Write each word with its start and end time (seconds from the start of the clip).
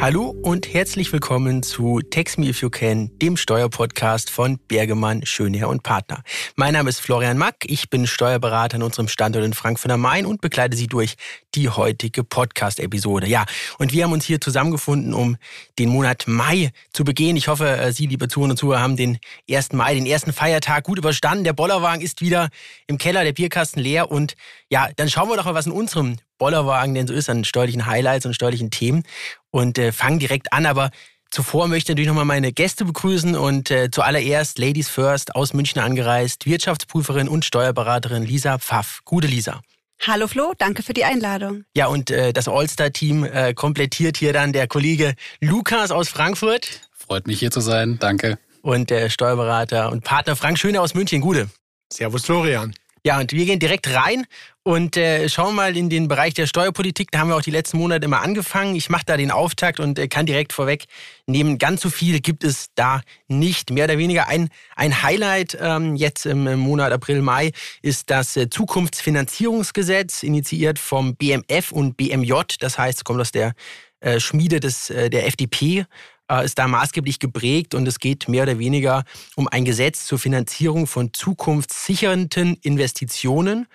Hallo 0.00 0.34
und 0.42 0.72
herzlich 0.72 1.12
willkommen 1.12 1.62
zu 1.62 2.00
Text 2.00 2.38
Me 2.38 2.46
If 2.46 2.62
You 2.62 2.70
Can, 2.70 3.10
dem 3.18 3.36
Steuerpodcast 3.36 4.30
von 4.30 4.58
Bergemann, 4.66 5.26
Schönherr 5.26 5.68
und 5.68 5.82
Partner. 5.82 6.22
Mein 6.56 6.72
Name 6.72 6.88
ist 6.88 7.00
Florian 7.00 7.36
Mack, 7.36 7.66
ich 7.66 7.90
bin 7.90 8.06
Steuerberater 8.06 8.76
an 8.76 8.82
unserem 8.82 9.08
Standort 9.08 9.44
in 9.44 9.52
Frankfurt 9.52 9.92
am 9.92 10.00
Main 10.00 10.24
und 10.24 10.40
begleite 10.40 10.74
Sie 10.74 10.86
durch 10.86 11.16
die 11.54 11.68
heutige 11.68 12.24
Podcast-Episode. 12.24 13.26
Ja, 13.26 13.44
und 13.78 13.92
wir 13.92 14.04
haben 14.04 14.12
uns 14.12 14.24
hier 14.24 14.40
zusammengefunden, 14.40 15.12
um 15.12 15.36
den 15.78 15.90
Monat 15.90 16.24
Mai 16.26 16.70
zu 16.94 17.04
begehen. 17.04 17.36
Ich 17.36 17.48
hoffe, 17.48 17.68
äh, 17.68 17.92
Sie, 17.92 18.06
liebe 18.06 18.28
Zuhörer 18.28 18.52
und 18.52 18.56
Zuhörer, 18.56 18.80
haben 18.80 18.96
den 18.96 19.18
1. 19.50 19.74
Mai, 19.74 19.94
den 19.94 20.06
ersten 20.06 20.32
Feiertag 20.32 20.84
gut 20.84 20.96
überstanden. 20.96 21.44
Der 21.44 21.52
Bollerwagen 21.52 22.00
ist 22.00 22.22
wieder 22.22 22.48
im 22.86 22.96
Keller, 22.96 23.22
der 23.22 23.34
Bierkasten 23.34 23.82
leer 23.82 24.10
und 24.10 24.34
ja, 24.70 24.88
dann 24.96 25.10
schauen 25.10 25.28
wir 25.28 25.36
doch 25.36 25.44
mal, 25.44 25.54
was 25.54 25.66
in 25.66 25.72
unserem 25.72 26.16
Bollerwagen 26.38 26.94
denn 26.94 27.06
so 27.06 27.12
ist 27.12 27.28
an 27.28 27.44
steuerlichen 27.44 27.84
Highlights 27.84 28.24
und 28.24 28.32
steuerlichen 28.32 28.70
Themen 28.70 29.02
und 29.50 29.78
äh, 29.78 29.92
fangen 29.92 30.18
direkt 30.18 30.52
an. 30.52 30.66
Aber 30.66 30.90
zuvor 31.30 31.68
möchte 31.68 31.92
ich 31.92 31.96
natürlich 31.96 32.08
nochmal 32.08 32.24
meine 32.24 32.52
Gäste 32.52 32.84
begrüßen 32.84 33.34
und 33.36 33.70
äh, 33.70 33.90
zuallererst 33.90 34.58
Ladies 34.58 34.88
First 34.88 35.34
aus 35.34 35.52
München 35.54 35.80
angereist, 35.80 36.46
Wirtschaftsprüferin 36.46 37.28
und 37.28 37.44
Steuerberaterin 37.44 38.24
Lisa 38.24 38.58
Pfaff. 38.58 39.00
Gute 39.04 39.26
Lisa. 39.26 39.60
Hallo 40.06 40.28
Flo, 40.28 40.54
danke 40.56 40.82
für 40.82 40.94
die 40.94 41.04
Einladung. 41.04 41.64
Ja, 41.74 41.88
und 41.88 42.10
äh, 42.10 42.32
das 42.32 42.48
All-Star-Team 42.48 43.24
äh, 43.24 43.52
komplettiert 43.52 44.16
hier 44.16 44.32
dann 44.32 44.54
der 44.54 44.66
Kollege 44.66 45.14
Lukas 45.40 45.90
aus 45.90 46.08
Frankfurt. 46.08 46.88
Freut 46.90 47.26
mich 47.26 47.38
hier 47.38 47.50
zu 47.50 47.60
sein, 47.60 47.98
danke. 48.00 48.38
Und 48.62 48.88
der 48.88 49.10
Steuerberater 49.10 49.92
und 49.92 50.02
Partner 50.02 50.36
Frank 50.36 50.58
Schöne 50.58 50.80
aus 50.80 50.94
München. 50.94 51.20
Gute. 51.20 51.50
Servus 51.92 52.24
Florian. 52.24 52.74
Ja, 53.04 53.18
und 53.18 53.32
wir 53.32 53.44
gehen 53.44 53.58
direkt 53.58 53.92
rein 53.94 54.26
und 54.62 54.96
äh, 54.96 55.28
schauen 55.28 55.54
mal 55.54 55.76
in 55.76 55.88
den 55.88 56.08
Bereich 56.08 56.34
der 56.34 56.46
Steuerpolitik. 56.46 57.10
Da 57.10 57.20
haben 57.20 57.28
wir 57.28 57.36
auch 57.36 57.42
die 57.42 57.50
letzten 57.50 57.78
Monate 57.78 58.04
immer 58.04 58.20
angefangen. 58.20 58.76
Ich 58.76 58.90
mache 58.90 59.04
da 59.06 59.16
den 59.16 59.30
Auftakt 59.30 59.80
und 59.80 59.98
äh, 59.98 60.06
kann 60.06 60.26
direkt 60.26 60.52
vorweg 60.52 60.84
nehmen, 61.26 61.58
ganz 61.58 61.80
so 61.80 61.88
viel 61.88 62.20
gibt 62.20 62.44
es 62.44 62.66
da 62.74 63.00
nicht. 63.26 63.70
Mehr 63.70 63.84
oder 63.84 63.96
weniger 63.96 64.28
ein, 64.28 64.50
ein 64.76 65.02
Highlight 65.02 65.56
ähm, 65.60 65.96
jetzt 65.96 66.26
im, 66.26 66.46
im, 66.46 66.58
Monat 66.58 66.92
April, 66.92 67.22
Mai 67.22 67.52
ist 67.80 68.10
das 68.10 68.36
äh, 68.36 68.50
Zukunftsfinanzierungsgesetz, 68.50 70.22
initiiert 70.22 70.78
vom 70.78 71.16
BMF 71.16 71.72
und 71.72 71.96
BMJ. 71.96 72.34
Das 72.58 72.78
heißt, 72.78 73.04
kommt 73.04 73.20
aus 73.20 73.32
der 73.32 73.54
äh, 74.00 74.20
Schmiede 74.20 74.60
des, 74.60 74.90
äh, 74.90 75.08
der 75.08 75.26
FDP 75.26 75.86
äh, 76.30 76.44
ist 76.44 76.58
da 76.58 76.68
maßgeblich 76.68 77.18
geprägt 77.18 77.74
und 77.74 77.88
es 77.88 77.98
geht 77.98 78.28
mehr 78.28 78.42
oder 78.42 78.58
weniger 78.58 79.04
um 79.36 79.48
ein 79.48 79.64
Gesetz 79.64 80.04
zur 80.04 80.18
Finanzierung 80.18 80.86
von 80.86 81.14
zukunftssichernden 81.14 82.56
Investitionen. 82.62 83.66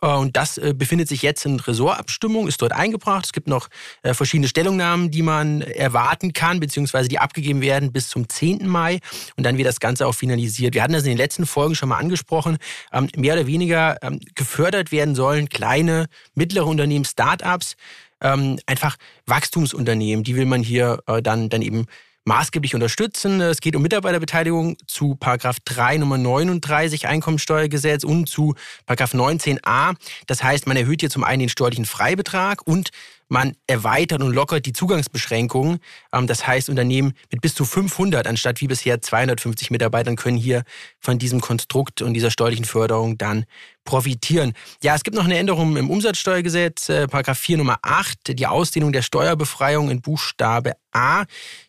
Äh, 0.00 0.06
und 0.08 0.36
das 0.36 0.58
äh, 0.58 0.74
befindet 0.76 1.08
sich 1.08 1.22
jetzt 1.22 1.44
in 1.44 1.60
Ressortabstimmung, 1.60 2.48
ist 2.48 2.62
dort 2.62 2.72
eingebracht. 2.72 3.26
Es 3.26 3.32
gibt 3.32 3.48
noch 3.48 3.68
verschiedene 4.02 4.48
Stellungnahmen, 4.48 5.10
die 5.10 5.22
man 5.22 5.60
erwarten 5.60 6.32
kann, 6.32 6.60
beziehungsweise 6.60 7.08
die 7.08 7.18
abgegeben 7.18 7.60
werden 7.60 7.92
bis 7.92 8.08
zum 8.08 8.28
10. 8.28 8.66
Mai. 8.66 9.00
Und 9.36 9.44
dann 9.44 9.58
wird 9.58 9.68
das 9.68 9.80
Ganze 9.80 10.06
auch 10.06 10.14
finalisiert. 10.14 10.74
Wir 10.74 10.82
hatten 10.82 10.92
das 10.92 11.02
in 11.02 11.10
den 11.10 11.18
letzten 11.18 11.46
Folgen 11.46 11.74
schon 11.74 11.88
mal 11.88 11.98
angesprochen. 11.98 12.58
Ähm, 12.92 13.08
mehr 13.16 13.34
oder 13.34 13.46
weniger 13.46 14.02
ähm, 14.02 14.20
gefördert 14.34 14.92
werden 14.92 15.14
sollen 15.14 15.48
kleine, 15.48 16.06
mittlere 16.34 16.66
Unternehmen, 16.66 17.04
Start-ups, 17.04 17.76
ähm, 18.22 18.58
einfach 18.66 18.96
Wachstumsunternehmen, 19.26 20.24
die 20.24 20.36
will 20.36 20.44
man 20.44 20.62
hier 20.62 21.02
äh, 21.06 21.22
dann, 21.22 21.48
dann 21.48 21.62
eben 21.62 21.86
maßgeblich 22.30 22.76
unterstützen. 22.76 23.40
Es 23.40 23.60
geht 23.60 23.74
um 23.74 23.82
Mitarbeiterbeteiligung 23.82 24.76
zu 24.86 25.16
Paragraph 25.16 25.56
3 25.64 25.96
Nummer 25.96 26.16
39 26.16 27.08
Einkommensteuergesetz 27.08 28.04
und 28.04 28.28
zu 28.28 28.54
Paragraph 28.86 29.14
19a. 29.14 29.96
Das 30.28 30.44
heißt, 30.44 30.68
man 30.68 30.76
erhöht 30.76 31.00
hier 31.00 31.10
zum 31.10 31.24
einen 31.24 31.40
den 31.40 31.48
steuerlichen 31.48 31.86
Freibetrag 31.86 32.64
und 32.64 32.90
man 33.30 33.54
erweitert 33.66 34.20
und 34.22 34.34
lockert 34.34 34.66
die 34.66 34.72
Zugangsbeschränkungen. 34.72 35.78
Ähm, 36.12 36.26
das 36.26 36.46
heißt, 36.46 36.68
Unternehmen 36.68 37.14
mit 37.30 37.40
bis 37.40 37.54
zu 37.54 37.64
500 37.64 38.26
anstatt 38.26 38.60
wie 38.60 38.66
bisher 38.66 39.00
250 39.00 39.70
Mitarbeitern 39.70 40.16
können 40.16 40.36
hier 40.36 40.64
von 40.98 41.18
diesem 41.18 41.40
Konstrukt 41.40 42.02
und 42.02 42.12
dieser 42.12 42.30
steuerlichen 42.30 42.64
Förderung 42.64 43.16
dann 43.16 43.46
profitieren. 43.84 44.52
Ja, 44.82 44.94
es 44.94 45.04
gibt 45.04 45.16
noch 45.16 45.24
eine 45.24 45.38
Änderung 45.38 45.76
im 45.76 45.88
Umsatzsteuergesetz, 45.90 46.88
äh, 46.88 47.06
Paragraph 47.08 47.38
4 47.38 47.56
Nummer 47.56 47.78
8, 47.82 48.38
die 48.38 48.46
Ausdehnung 48.46 48.92
der 48.92 49.02
Steuerbefreiung 49.02 49.90
in 49.90 50.02
Buchstabe 50.02 50.72
A 50.92 51.24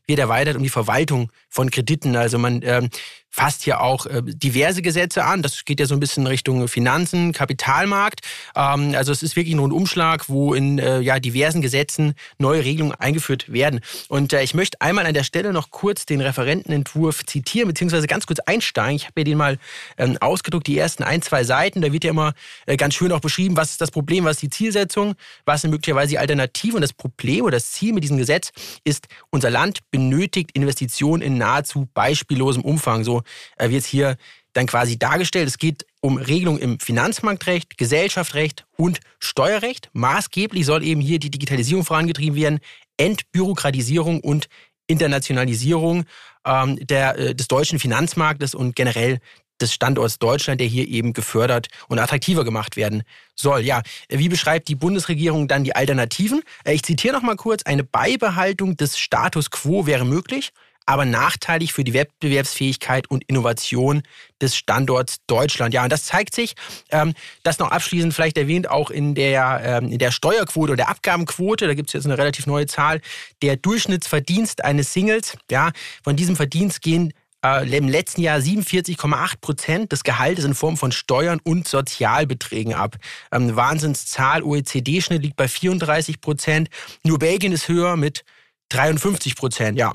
wird 0.08 0.20
erweitert 0.20 0.58
um 0.58 0.64
die 0.64 0.70
Verwaltung 0.70 1.32
von 1.48 1.70
Krediten. 1.70 2.16
Also 2.16 2.38
man 2.38 2.62
ähm, 2.64 2.90
fasst 3.32 3.64
hier 3.64 3.82
auch 3.82 4.06
äh, 4.06 4.22
diverse 4.26 4.82
Gesetze 4.82 5.24
an. 5.24 5.42
Das 5.42 5.64
geht 5.64 5.80
ja 5.80 5.86
so 5.86 5.96
ein 5.96 6.00
bisschen 6.02 6.28
Richtung 6.28 6.68
Finanzen, 6.68 7.32
Kapitalmarkt. 7.32 8.20
Ähm, 8.56 8.94
also 8.94 9.14
es 9.14 9.24
ist 9.24 9.38
wirklich 9.38 9.56
nur 9.56 9.68
ein 9.68 9.72
Umschlag, 9.72 10.28
wo 10.28 10.54
in 10.54 10.78
äh, 10.78 11.00
ja, 11.00 11.20
diversen 11.20 11.62
Gesetzen 11.62 12.14
neue 12.38 12.64
Regelungen 12.64 12.94
eingeführt 12.94 13.52
werden. 13.52 13.80
Und 14.10 14.34
äh, 14.34 14.44
ich 14.44 14.54
möchte 14.54 14.82
einmal 14.82 15.06
an 15.06 15.14
der 15.14 15.24
Stelle 15.24 15.54
noch 15.54 15.72
kurz 15.72 16.06
den 16.06 16.20
Referentenentwurf 16.20 17.26
zitieren, 17.26 17.70
beziehungsweise 17.70 18.06
ganz 18.06 18.28
kurz 18.28 18.40
einsteigen. 18.40 18.98
Ich 18.98 19.06
habe 19.06 19.14
mir 19.16 19.24
den 19.24 19.38
mal 19.38 19.58
ähm, 19.98 20.18
ausgedruckt, 20.20 20.68
die 20.68 20.78
ersten 20.78 21.04
ein, 21.04 21.22
zwei 21.22 21.46
Seiten. 21.46 21.82
Da 21.82 21.94
wird 21.94 22.04
ja 22.04 22.12
immer 22.12 22.34
ganz 22.78 22.94
schön 22.94 23.12
auch 23.14 23.22
beschrieben, 23.22 23.56
was 23.56 23.72
ist 23.72 23.82
das 23.82 23.92
Problem, 23.92 24.26
was 24.26 24.38
ist 24.38 24.42
die 24.42 24.50
Zielsetzung, 24.50 25.16
was 25.46 25.62
sind 25.62 25.72
möglicherweise 25.72 26.10
die 26.10 26.20
Alternativen. 26.20 26.76
Und 26.76 26.82
das 26.82 26.94
Problem 26.94 27.46
oder 27.46 27.58
das 27.58 27.72
Ziel 27.72 27.94
mit 27.94 28.04
diesem 28.04 28.18
Gesetz 28.18 28.52
ist, 28.84 29.08
unser 29.30 29.50
Land 29.50 29.80
benötigt 29.90 30.52
Investitionen 30.52 31.22
in 31.22 31.38
nahezu 31.38 31.88
beispiellosem 31.94 32.64
Umfang. 32.64 33.04
So 33.04 33.21
äh, 33.58 33.70
wird 33.70 33.82
es 33.82 33.88
hier 33.88 34.18
dann 34.54 34.68
quasi 34.68 34.98
dargestellt. 35.00 35.48
Es 35.48 35.58
geht 35.58 35.86
um 36.02 36.18
Regelungen 36.18 36.60
im 36.60 36.80
Finanzmarktrecht, 36.80 37.78
Gesellschaftsrecht 37.78 38.66
und 38.78 39.00
Steuerrecht. 39.20 39.90
Maßgeblich 39.94 40.66
soll 40.66 40.84
eben 40.84 41.02
hier 41.02 41.20
die 41.20 41.32
Digitalisierung 41.32 41.86
vorangetrieben 41.86 42.36
werden, 42.36 42.60
Entbürokratisierung 42.98 44.20
und 44.20 44.48
Internationalisierung 44.88 46.06
ähm, 46.46 46.78
der, 46.86 47.18
äh, 47.18 47.36
des 47.36 47.48
deutschen 47.48 47.80
Finanzmarktes 47.80 48.56
und 48.56 48.76
generell 48.76 49.20
des 49.62 49.74
Standorts 49.74 50.18
Deutschland, 50.20 50.60
der 50.60 50.68
hier 50.68 50.88
eben 50.88 51.14
gefördert 51.14 51.68
und 51.88 52.00
attraktiver 52.00 52.44
gemacht 52.44 52.78
werden 52.78 53.04
soll. 53.36 53.62
Ja, 53.62 53.84
wie 54.10 54.28
beschreibt 54.28 54.68
die 54.68 54.76
Bundesregierung 54.76 55.48
dann 55.48 55.64
die 55.64 55.76
Alternativen? 55.76 56.42
Äh, 56.66 56.74
ich 56.74 56.84
zitiere 56.84 57.16
noch 57.16 57.22
mal 57.22 57.36
kurz: 57.36 57.64
Eine 57.64 57.84
Beibehaltung 57.84 58.76
des 58.76 58.98
Status 58.98 59.50
quo 59.52 59.86
wäre 59.86 60.06
möglich 60.06 60.52
aber 60.86 61.06
nachteilig 61.06 61.74
für 61.74 61.84
die 61.84 61.94
Wettbewerbsfähigkeit 61.94 63.10
und 63.10 63.24
Innovation 63.28 64.04
des 64.42 64.56
Standorts 64.56 65.18
Deutschland. 65.28 65.74
Ja, 65.74 65.84
und 65.84 65.92
das 65.92 66.06
zeigt 66.06 66.36
sich, 66.36 66.56
ähm, 66.90 67.14
das 67.44 67.60
noch 67.60 67.72
abschließend 67.72 68.14
vielleicht 68.14 68.38
erwähnt, 68.38 68.70
auch 68.70 68.90
in 68.90 69.16
der, 69.16 69.62
ähm, 69.64 69.92
in 69.92 70.00
der 70.00 70.12
Steuerquote 70.12 70.72
oder 70.72 70.78
der 70.78 70.90
Abgabenquote, 70.90 71.68
da 71.68 71.74
gibt 71.74 71.90
es 71.90 71.94
jetzt 71.94 72.06
eine 72.06 72.18
relativ 72.18 72.48
neue 72.48 72.66
Zahl, 72.66 73.02
der 73.42 73.56
Durchschnittsverdienst 73.56 74.64
eines 74.64 74.94
Singles, 74.94 75.38
ja, 75.50 75.72
von 76.04 76.16
diesem 76.16 76.36
Verdienst 76.36 76.82
gehen 76.82 77.14
äh, 77.44 77.78
im 77.78 77.88
letzten 77.88 78.22
Jahr 78.22 78.40
47,8 78.40 79.34
Prozent 79.42 79.92
des 79.92 80.04
Gehaltes 80.04 80.46
in 80.46 80.54
Form 80.54 80.78
von 80.78 80.92
Steuern 80.92 81.40
und 81.44 81.68
Sozialbeträgen 81.68 82.74
ab. 82.74 82.98
Ähm, 83.32 83.56
Wahnsinnszahl, 83.56 84.44
OECD-Schnitt 84.44 85.24
liegt 85.24 85.36
bei 85.36 85.48
34 85.48 86.22
Prozent. 86.22 86.70
Nur 87.04 87.20
Belgien 87.20 87.52
ist 87.52 87.68
höher 87.68 87.96
mit 87.98 88.24
53 88.70 89.36
Prozent. 89.36 89.78
Ja, 89.78 89.94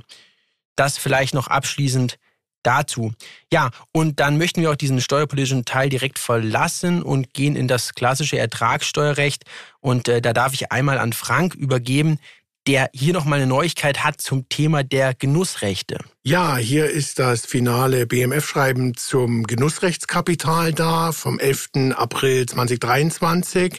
das 0.76 0.98
vielleicht 0.98 1.34
noch 1.34 1.48
abschließend 1.48 2.19
dazu. 2.62 3.12
Ja, 3.53 3.70
und 3.92 4.20
dann 4.20 4.38
möchten 4.38 4.60
wir 4.60 4.70
auch 4.70 4.76
diesen 4.76 5.00
steuerpolitischen 5.00 5.64
Teil 5.64 5.88
direkt 5.88 6.19
verlassen 6.19 7.03
und 7.03 7.32
gehen 7.32 7.56
in 7.56 7.69
das 7.69 7.94
klassische 7.94 8.38
Ertragssteuerrecht. 8.38 9.44
Und 9.81 10.09
äh, 10.09 10.20
da 10.20 10.32
darf 10.32 10.53
ich 10.53 10.72
einmal 10.72 10.98
an 10.98 11.12
Frank 11.12 11.54
übergeben, 11.54 12.19
der 12.66 12.91
hier 12.92 13.12
nochmal 13.12 13.38
eine 13.38 13.47
Neuigkeit 13.47 14.03
hat 14.03 14.20
zum 14.20 14.48
Thema 14.48 14.82
der 14.82 15.14
Genussrechte. 15.14 15.98
Ja, 16.28 16.56
hier 16.56 16.91
ist 16.91 17.20
das 17.20 17.47
finale 17.47 18.04
BMF-Schreiben 18.04 18.97
zum 18.97 19.44
Genussrechtskapital 19.44 20.72
da 20.72 21.12
vom 21.12 21.38
11. 21.38 21.94
April 21.94 22.47
2023. 22.47 23.78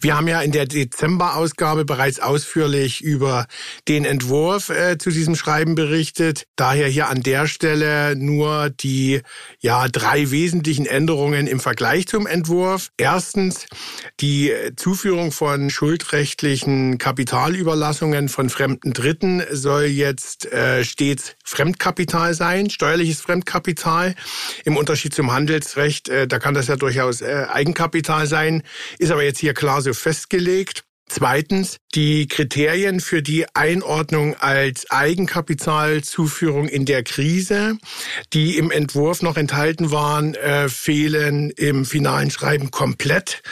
Wir 0.00 0.16
haben 0.16 0.28
ja 0.28 0.40
in 0.40 0.52
der 0.52 0.66
Dezember-Ausgabe 0.66 1.84
bereits 1.84 2.20
ausführlich 2.20 3.00
über 3.00 3.48
den 3.88 4.04
Entwurf 4.04 4.68
äh, 4.68 4.98
zu 4.98 5.10
diesem 5.10 5.34
Schreiben 5.34 5.74
berichtet. 5.74 6.44
Daher 6.54 6.86
hier 6.86 7.08
an 7.08 7.24
der 7.24 7.48
Stelle 7.48 8.14
nur 8.14 8.70
die 8.70 9.22
ja 9.58 9.88
drei 9.88 10.30
wesentlichen 10.30 10.86
Änderungen 10.86 11.48
im 11.48 11.58
Vergleich 11.58 12.06
zum 12.06 12.28
Entwurf. 12.28 12.90
Erstens 12.98 13.66
die 14.20 14.52
Zuführung 14.76 15.32
von 15.32 15.70
schuldrechtlichen 15.70 16.98
Kapitalüberlassungen 16.98 18.28
von 18.28 18.48
fremden 18.48 18.92
Dritten 18.92 19.42
soll 19.50 19.86
jetzt 19.86 20.46
äh, 20.52 20.84
stets 20.84 21.34
fremd 21.42 21.79
Fremdkapital 21.80 22.34
sein, 22.34 22.68
steuerliches 22.68 23.22
Fremdkapital. 23.22 24.14
Im 24.64 24.76
Unterschied 24.76 25.14
zum 25.14 25.32
Handelsrecht, 25.32 26.10
äh, 26.10 26.28
da 26.28 26.38
kann 26.38 26.52
das 26.52 26.66
ja 26.66 26.76
durchaus 26.76 27.22
äh, 27.22 27.46
Eigenkapital 27.50 28.26
sein, 28.26 28.62
ist 28.98 29.10
aber 29.10 29.22
jetzt 29.22 29.38
hier 29.38 29.54
klar 29.54 29.80
so 29.80 29.94
festgelegt. 29.94 30.84
Zweitens, 31.08 31.78
die 31.94 32.28
Kriterien 32.28 33.00
für 33.00 33.22
die 33.22 33.46
Einordnung 33.54 34.36
als 34.36 34.90
Eigenkapitalzuführung 34.90 36.68
in 36.68 36.84
der 36.84 37.02
Krise, 37.02 37.78
die 38.34 38.58
im 38.58 38.70
Entwurf 38.70 39.22
noch 39.22 39.38
enthalten 39.38 39.90
waren, 39.90 40.34
äh, 40.34 40.68
fehlen 40.68 41.48
im 41.50 41.86
finalen 41.86 42.30
Schreiben 42.30 42.70
komplett. 42.70 43.42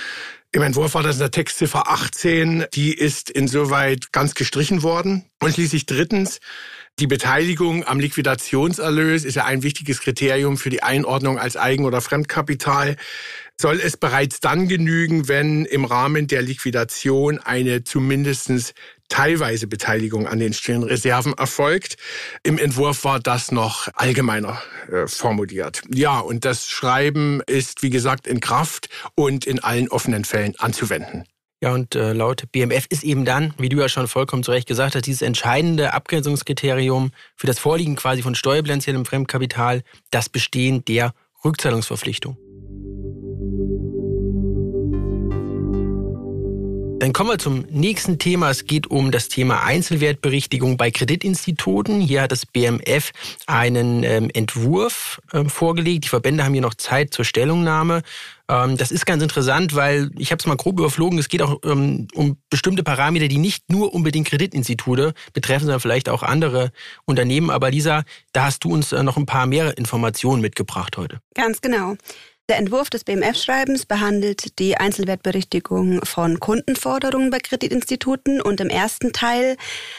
Im 0.52 0.62
Entwurf 0.62 0.94
war 0.94 1.02
das 1.02 1.16
in 1.16 1.20
der 1.20 1.30
Textziffer 1.30 1.90
18. 1.90 2.66
Die 2.75 2.92
ist 2.92 3.30
insoweit 3.30 4.12
ganz 4.12 4.34
gestrichen 4.34 4.82
worden. 4.82 5.25
Und 5.40 5.54
schließlich 5.54 5.86
drittens, 5.86 6.40
die 6.99 7.06
Beteiligung 7.06 7.87
am 7.87 8.00
Liquidationserlös 8.00 9.25
ist 9.25 9.37
ja 9.37 9.45
ein 9.45 9.62
wichtiges 9.62 10.00
Kriterium 10.00 10.56
für 10.56 10.71
die 10.71 10.83
Einordnung 10.83 11.39
als 11.39 11.56
Eigen- 11.56 11.85
oder 11.85 12.00
Fremdkapital. 12.00 12.97
Soll 13.61 13.81
es 13.81 13.97
bereits 13.97 14.41
dann 14.41 14.69
genügen, 14.69 15.29
wenn 15.29 15.65
im 15.65 15.85
Rahmen 15.85 16.27
der 16.27 16.43
Liquidation 16.43 17.39
eine 17.39 17.85
zumindestens 17.85 18.75
teilweise 19.09 19.67
Beteiligung 19.67 20.27
an 20.27 20.39
den 20.39 20.53
stillen 20.53 20.83
Reserven 20.83 21.35
erfolgt. 21.35 21.97
Im 22.43 22.59
Entwurf 22.59 23.05
war 23.05 23.21
das 23.21 23.53
noch 23.53 23.89
allgemeiner 23.95 24.61
äh, 24.91 25.06
formuliert. 25.06 25.83
Ja, 25.89 26.19
und 26.19 26.45
das 26.45 26.69
Schreiben 26.69 27.41
ist, 27.47 27.83
wie 27.83 27.91
gesagt, 27.91 28.27
in 28.27 28.41
Kraft 28.41 28.89
und 29.15 29.47
in 29.47 29.61
allen 29.61 29.89
offenen 29.89 30.25
Fällen 30.25 30.55
anzuwenden. 30.59 31.25
Ja, 31.60 31.75
und 31.75 31.96
äh, 31.96 32.12
laut 32.12 32.44
BMF 32.52 32.87
ist 32.88 33.02
eben 33.02 33.25
dann, 33.25 33.52
wie 33.58 33.69
du 33.69 33.78
ja 33.78 33.88
schon 33.88 34.06
vollkommen 34.06 34.44
zu 34.44 34.52
Recht 34.52 34.69
gesagt 34.69 34.94
hast, 34.94 35.06
dieses 35.06 35.22
entscheidende 35.22 35.93
Abgrenzungskriterium 35.93 37.10
für 37.34 37.49
das 37.49 37.58
Vorliegen 37.58 37.96
quasi 37.96 38.22
von 38.22 38.37
steuerbilanziellem 38.37 39.05
Fremdkapital 39.05 39.82
das 40.10 40.28
Bestehen 40.28 40.84
der 40.84 41.14
Rückzahlungsverpflichtung. 41.44 42.37
Dann 47.00 47.12
kommen 47.12 47.31
wir 47.31 47.38
zum 47.38 47.64
nächsten 47.70 48.19
Thema. 48.19 48.50
Es 48.50 48.64
geht 48.64 48.88
um 48.88 49.12
das 49.12 49.28
Thema 49.28 49.62
Einzelwertberichtigung 49.62 50.76
bei 50.76 50.90
Kreditinstituten. 50.90 52.00
Hier 52.00 52.22
hat 52.22 52.32
das 52.32 52.44
BMF 52.44 53.12
einen 53.46 54.02
ähm, 54.02 54.31
Entwurf 54.34 55.20
ähm, 55.32 55.49
vorgelegt. 55.49 56.04
Die 56.04 56.08
Verbände 56.08 56.44
haben 56.44 56.52
hier 56.52 56.62
noch 56.62 56.75
Zeit 56.75 57.14
zur 57.14 57.25
Stellungnahme. 57.25 58.02
Ähm, 58.49 58.77
das 58.77 58.91
ist 58.91 59.06
ganz 59.06 59.23
interessant, 59.23 59.75
weil 59.75 60.11
ich 60.17 60.31
habe 60.31 60.41
es 60.41 60.47
mal 60.47 60.56
grob 60.56 60.79
überflogen. 60.79 61.19
Es 61.19 61.29
geht 61.29 61.43
auch 61.43 61.61
ähm, 61.65 62.09
um 62.15 62.39
bestimmte 62.50 62.83
Parameter, 62.83 63.29
die 63.29 63.39
nicht 63.39 63.71
nur 63.71 63.95
unbedingt 63.95 64.29
Kreditinstitute 64.29 65.15
betreffen, 65.33 65.65
sondern 65.67 65.81
vielleicht 65.81 66.09
auch 66.09 66.23
andere 66.23 66.73
Unternehmen. 67.05 67.50
Aber 67.50 67.71
Lisa, 67.71 68.05
da 68.33 68.45
hast 68.45 68.65
du 68.65 68.73
uns 68.73 68.93
äh, 68.93 69.03
noch 69.03 69.17
ein 69.17 69.27
paar 69.27 69.47
mehr 69.47 69.77
Informationen 69.77 70.41
mitgebracht 70.41 70.97
heute. 70.97 71.21
Ganz 71.35 71.61
genau. 71.61 71.97
Der 72.50 72.56
Entwurf 72.56 72.89
des 72.89 73.05
BMF-Schreibens 73.05 73.85
behandelt 73.85 74.59
die 74.59 74.79
Einzelwertberichtigung 74.79 76.00
von 76.03 76.41
Kundenforderungen 76.41 77.29
bei 77.29 77.41
Kreditinstituten 77.41 78.41
und 78.41 78.62
im 78.62 78.71
ersten 78.71 79.12
Teil 79.12 79.59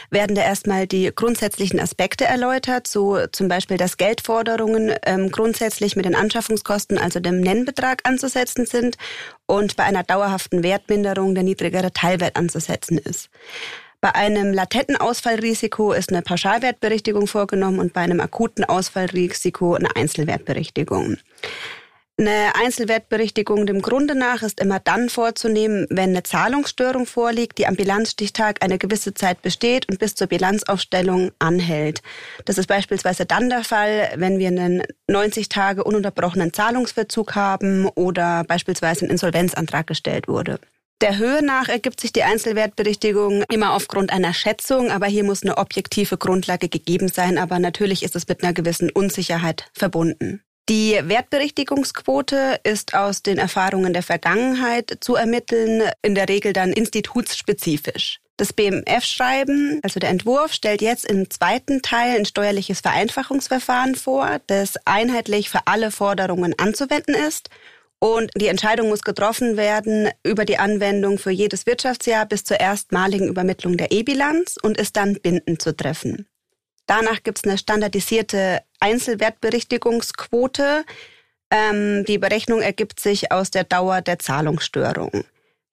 werden 0.10 0.36
da 0.36 0.42
erstmal 0.42 0.88
die 0.88 1.12
grundsätzlichen 1.14 1.80
Aspekte 1.80 2.26
erläutert, 2.26 2.88
so 2.88 3.20
zum 3.32 3.50
Beispiel, 3.50 3.78
dass 3.78 3.98
Geldforderungen 3.98 4.96
ähm, 5.06 5.30
grundsätzlich 5.30 5.96
mit 5.96 6.06
den 6.06 6.16
Anschaffungskosten, 6.16 6.98
also 6.98 7.20
dem 7.20 7.40
Nennbetrag 7.40 8.02
anzusetzen 8.06 8.66
sind 8.66 8.98
und 9.46 9.76
bei 9.76 9.84
einer 9.84 10.02
dauerhaften 10.02 10.64
Wertminderung 10.64 11.36
der 11.36 11.44
niedrigere 11.44 11.94
Teilwert 11.94 12.36
anzusetzen 12.36 12.98
ist. 12.98 13.30
Bei 14.02 14.16
einem 14.16 14.54
latenten 14.54 14.96
Ausfallrisiko 14.96 15.94
ist 15.94 16.10
eine 16.12 16.24
Pauschalwertberichtigung 16.24 17.28
vorgenommen 17.28 17.78
und 17.78 17.94
bei 17.94 18.02
einem 18.02 18.22
akuten 18.22 18.64
Ausfallrisiko 18.64 19.76
eine 19.76 19.96
Einzelwertberichtigung. 19.96 21.18
Eine 22.20 22.54
Einzelwertberichtigung 22.54 23.66
dem 23.66 23.82
Grunde 23.82 24.14
nach 24.14 24.42
ist 24.42 24.60
immer 24.60 24.82
dann 24.82 25.08
vorzunehmen, 25.08 25.88
wenn 25.90 26.10
eine 26.10 26.22
Zahlungsstörung 26.22 27.06
vorliegt, 27.06 27.58
die 27.58 27.66
am 27.66 27.78
Bilanzstichtag 27.78 28.62
eine 28.62 28.78
gewisse 28.78 29.14
Zeit 29.14 29.42
besteht 29.42 29.88
und 29.90 30.00
bis 30.00 30.16
zur 30.16 30.28
Bilanzaufstellung 30.28 31.32
anhält. 31.40 32.02
Das 32.44 32.58
ist 32.58 32.68
beispielsweise 32.68 33.26
dann 33.26 33.50
der 33.50 33.64
Fall, 33.64 34.12
wenn 34.18 34.38
wir 34.38 34.50
einen 34.50 34.84
90 35.08 35.48
Tage 35.48 35.86
ununterbrochenen 35.86 36.52
Zahlungsverzug 36.52 37.36
haben 37.36 37.88
oder 37.88 38.44
beispielsweise 38.44 39.06
ein 39.06 39.12
Insolvenzantrag 39.12 39.88
gestellt 39.88 40.28
wurde. 40.28 40.60
Der 41.00 41.18
Höhe 41.20 41.42
nach 41.42 41.70
ergibt 41.70 42.02
sich 42.02 42.12
die 42.12 42.24
Einzelwertberichtigung 42.24 43.46
immer 43.50 43.72
aufgrund 43.72 44.12
einer 44.12 44.34
Schätzung, 44.34 44.92
aber 44.92 45.06
hier 45.06 45.24
muss 45.24 45.44
eine 45.44 45.58
objektive 45.58 46.18
Grundlage 46.18 46.68
gegeben 46.68 47.08
sein, 47.08 47.38
aber 47.38 47.60
natürlich 47.60 48.04
ist 48.04 48.18
es 48.18 48.28
mit 48.28 48.44
einer 48.44 48.52
gewissen 48.52 48.90
Unsicherheit 48.90 49.72
verbunden. 49.74 50.44
Die 50.70 51.00
Wertberichtigungsquote 51.02 52.60
ist 52.64 52.94
aus 52.94 53.24
den 53.24 53.40
Erfahrungen 53.40 53.92
der 53.92 54.04
Vergangenheit 54.04 55.00
zu 55.00 55.16
ermitteln, 55.16 55.82
in 56.04 56.14
der 56.14 56.30
Regel 56.30 56.54
dann 56.54 56.72
institutsspezifisch. 56.72 58.20
Das 58.38 58.54
BMF-Schreiben, 58.54 59.80
also 59.82 60.00
der 60.00 60.12
Entwurf, 60.12 60.54
stellt 60.54 60.84
jetzt 60.84 61.06
im 61.06 61.28
zweiten 61.32 61.82
Teil 61.82 62.20
ein 62.20 62.26
steuerliches 62.26 62.82
Vereinfachungsverfahren 62.82 63.96
vor, 63.96 64.42
das 64.46 64.76
einheitlich 64.86 65.50
für 65.50 65.66
alle 65.66 65.90
Forderungen 65.90 66.54
anzuwenden 66.60 67.16
ist. 67.16 67.50
Und 67.98 68.30
die 68.36 68.48
Entscheidung 68.48 68.90
muss 68.90 69.02
getroffen 69.02 69.58
werden 69.58 70.10
über 70.24 70.46
die 70.46 70.60
Anwendung 70.60 71.18
für 71.18 71.32
jedes 71.32 71.66
Wirtschaftsjahr 71.66 72.28
bis 72.28 72.44
zur 72.44 72.60
erstmaligen 72.60 73.28
Übermittlung 73.28 73.76
der 73.76 73.92
E-Bilanz 73.92 74.58
und 74.62 74.78
ist 74.78 74.98
dann 74.98 75.16
bindend 75.16 75.64
zu 75.64 75.76
treffen. 75.76 76.29
Danach 76.90 77.22
gibt 77.22 77.38
es 77.38 77.44
eine 77.44 77.60
standardisierte 77.60 78.64
Einzelwertberichtigungsquote. 78.80 80.84
Ähm, 81.52 82.04
die 82.06 82.18
Berechnung 82.18 82.64
ergibt 82.64 83.00
sich 83.00 83.32
aus 83.32 83.52
der 83.52 83.64
Dauer 83.64 84.02
der 84.02 84.18
Zahlungsstörung. 84.18 85.24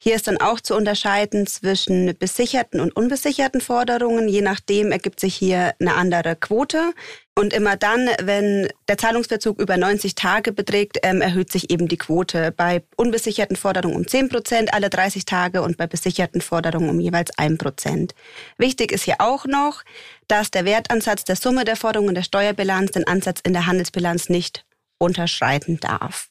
Hier 0.06 0.14
ist 0.14 0.28
dann 0.28 0.36
auch 0.36 0.60
zu 0.60 0.76
unterscheiden 0.76 1.48
zwischen 1.48 2.16
besicherten 2.16 2.78
und 2.78 2.94
unbesicherten 2.94 3.60
Forderungen. 3.60 4.28
Je 4.28 4.40
nachdem 4.40 4.92
ergibt 4.92 5.18
sich 5.18 5.34
hier 5.34 5.74
eine 5.80 5.96
andere 5.96 6.36
Quote. 6.36 6.92
Und 7.34 7.52
immer 7.52 7.74
dann, 7.74 8.08
wenn 8.22 8.68
der 8.86 8.98
Zahlungsverzug 8.98 9.60
über 9.60 9.76
90 9.76 10.14
Tage 10.14 10.52
beträgt, 10.52 10.98
ähm, 11.02 11.22
erhöht 11.22 11.50
sich 11.50 11.72
eben 11.72 11.88
die 11.88 11.96
Quote. 11.96 12.52
Bei 12.52 12.84
unbesicherten 12.96 13.56
Forderungen 13.56 13.96
um 13.96 14.06
10 14.06 14.28
Prozent 14.28 14.72
alle 14.72 14.90
30 14.90 15.24
Tage 15.24 15.60
und 15.60 15.76
bei 15.76 15.88
besicherten 15.88 16.40
Forderungen 16.40 16.90
um 16.90 17.00
jeweils 17.00 17.36
1 17.36 17.58
Prozent. 17.58 18.14
Wichtig 18.58 18.92
ist 18.92 19.02
hier 19.02 19.16
auch 19.18 19.44
noch, 19.44 19.82
dass 20.28 20.52
der 20.52 20.64
Wertansatz 20.64 21.24
der 21.24 21.34
Summe 21.34 21.64
der 21.64 21.74
Forderungen 21.74 22.14
der 22.14 22.22
Steuerbilanz 22.22 22.92
den 22.92 23.08
Ansatz 23.08 23.40
in 23.42 23.54
der 23.54 23.66
Handelsbilanz 23.66 24.28
nicht 24.28 24.64
unterschreiten 24.98 25.80
darf. 25.80 26.28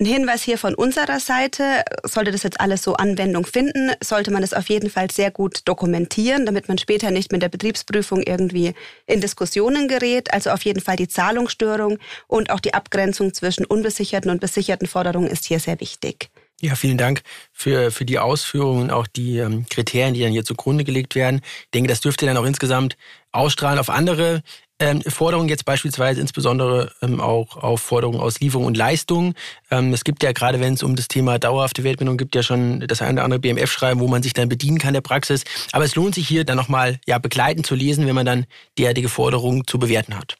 Ein 0.00 0.06
Hinweis 0.06 0.42
hier 0.42 0.56
von 0.56 0.74
unserer 0.74 1.20
Seite, 1.20 1.84
sollte 2.04 2.30
das 2.30 2.42
jetzt 2.42 2.58
alles 2.58 2.82
so 2.82 2.94
Anwendung 2.94 3.44
finden, 3.44 3.92
sollte 4.02 4.30
man 4.30 4.42
es 4.42 4.54
auf 4.54 4.70
jeden 4.70 4.88
Fall 4.88 5.10
sehr 5.10 5.30
gut 5.30 5.60
dokumentieren, 5.66 6.46
damit 6.46 6.68
man 6.68 6.78
später 6.78 7.10
nicht 7.10 7.32
mit 7.32 7.42
der 7.42 7.50
Betriebsprüfung 7.50 8.22
irgendwie 8.22 8.72
in 9.04 9.20
Diskussionen 9.20 9.88
gerät. 9.88 10.32
Also 10.32 10.52
auf 10.52 10.64
jeden 10.64 10.80
Fall 10.80 10.96
die 10.96 11.06
Zahlungsstörung 11.06 11.98
und 12.28 12.48
auch 12.48 12.60
die 12.60 12.72
Abgrenzung 12.72 13.34
zwischen 13.34 13.66
unbesicherten 13.66 14.30
und 14.30 14.40
besicherten 14.40 14.88
Forderungen 14.88 15.28
ist 15.28 15.44
hier 15.44 15.60
sehr 15.60 15.78
wichtig. 15.80 16.30
Ja, 16.62 16.76
vielen 16.76 16.96
Dank 16.96 17.20
für, 17.52 17.90
für 17.90 18.06
die 18.06 18.18
Ausführungen 18.18 18.84
und 18.84 18.90
auch 18.90 19.06
die 19.06 19.36
ähm, 19.36 19.66
Kriterien, 19.68 20.14
die 20.14 20.22
dann 20.22 20.32
hier 20.32 20.44
zugrunde 20.44 20.84
gelegt 20.84 21.14
werden. 21.14 21.42
Ich 21.64 21.70
denke, 21.74 21.90
das 21.90 22.00
dürfte 22.00 22.24
dann 22.24 22.38
auch 22.38 22.46
insgesamt 22.46 22.96
ausstrahlen 23.32 23.78
auf 23.78 23.90
andere 23.90 24.42
ähm, 24.80 25.02
Forderungen, 25.02 25.48
jetzt 25.48 25.64
beispielsweise 25.64 26.20
insbesondere 26.20 26.92
ähm, 27.02 27.20
auch 27.20 27.56
auf 27.56 27.82
Forderungen 27.82 28.20
aus 28.20 28.40
Lieferung 28.40 28.66
und 28.66 28.76
Leistung. 28.76 29.34
Ähm, 29.70 29.92
es 29.92 30.04
gibt 30.04 30.22
ja 30.22 30.32
gerade, 30.32 30.58
wenn 30.58 30.74
es 30.74 30.82
um 30.82 30.96
das 30.96 31.06
Thema 31.06 31.38
dauerhafte 31.38 31.84
Wertbindung 31.84 32.16
gibt, 32.16 32.34
ja 32.34 32.42
schon 32.42 32.80
das 32.80 33.02
eine 33.02 33.12
oder 33.12 33.24
andere 33.24 33.40
BMF-Schreiben, 33.40 34.00
wo 34.00 34.08
man 34.08 34.22
sich 34.22 34.32
dann 34.32 34.48
bedienen 34.48 34.78
kann 34.78 34.94
der 34.94 35.02
Praxis. 35.02 35.44
Aber 35.72 35.84
es 35.84 35.94
lohnt 35.94 36.14
sich 36.14 36.26
hier 36.26 36.44
dann 36.44 36.56
nochmal 36.56 36.98
ja, 37.06 37.18
begleitend 37.18 37.66
zu 37.66 37.74
lesen, 37.74 38.06
wenn 38.06 38.14
man 38.14 38.26
dann 38.26 38.46
derartige 38.78 39.08
Forderungen 39.08 39.66
zu 39.66 39.78
bewerten 39.78 40.16
hat. 40.16 40.36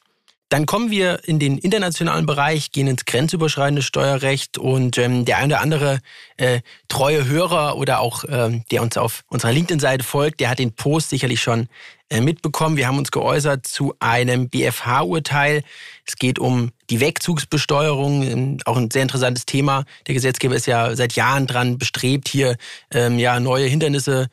Dann 0.51 0.65
kommen 0.65 0.91
wir 0.91 1.21
in 1.23 1.39
den 1.39 1.57
internationalen 1.57 2.25
Bereich, 2.25 2.71
gehen 2.71 2.87
ins 2.87 3.05
grenzüberschreitende 3.05 3.81
Steuerrecht 3.81 4.57
und 4.57 4.97
ähm, 4.97 5.23
der 5.23 5.37
eine 5.37 5.53
oder 5.53 5.61
andere 5.61 5.99
äh, 6.35 6.59
treue 6.89 7.25
Hörer 7.25 7.77
oder 7.77 8.01
auch 8.01 8.25
ähm, 8.27 8.65
der 8.69 8.81
uns 8.81 8.97
auf 8.97 9.23
unserer 9.29 9.53
LinkedIn-Seite 9.53 10.03
folgt, 10.03 10.41
der 10.41 10.49
hat 10.49 10.59
den 10.59 10.73
Post 10.73 11.09
sicherlich 11.09 11.41
schon 11.41 11.69
mitbekommen. 12.19 12.75
Wir 12.75 12.87
haben 12.87 12.97
uns 12.97 13.11
geäußert 13.11 13.65
zu 13.65 13.93
einem 13.99 14.49
BFH-Urteil. 14.49 15.63
Es 16.05 16.17
geht 16.17 16.39
um 16.39 16.71
die 16.89 16.99
Wegzugsbesteuerung, 16.99 18.23
ähm, 18.23 18.57
auch 18.65 18.75
ein 18.75 18.91
sehr 18.91 19.03
interessantes 19.03 19.45
Thema. 19.45 19.85
Der 20.07 20.15
Gesetzgeber 20.15 20.55
ist 20.55 20.65
ja 20.65 20.93
seit 20.95 21.13
Jahren 21.13 21.47
dran 21.47 21.77
bestrebt, 21.77 22.27
hier 22.27 22.57
ähm, 22.91 23.17
ja 23.17 23.39
neue 23.39 23.67
Hindernisse 23.67 24.27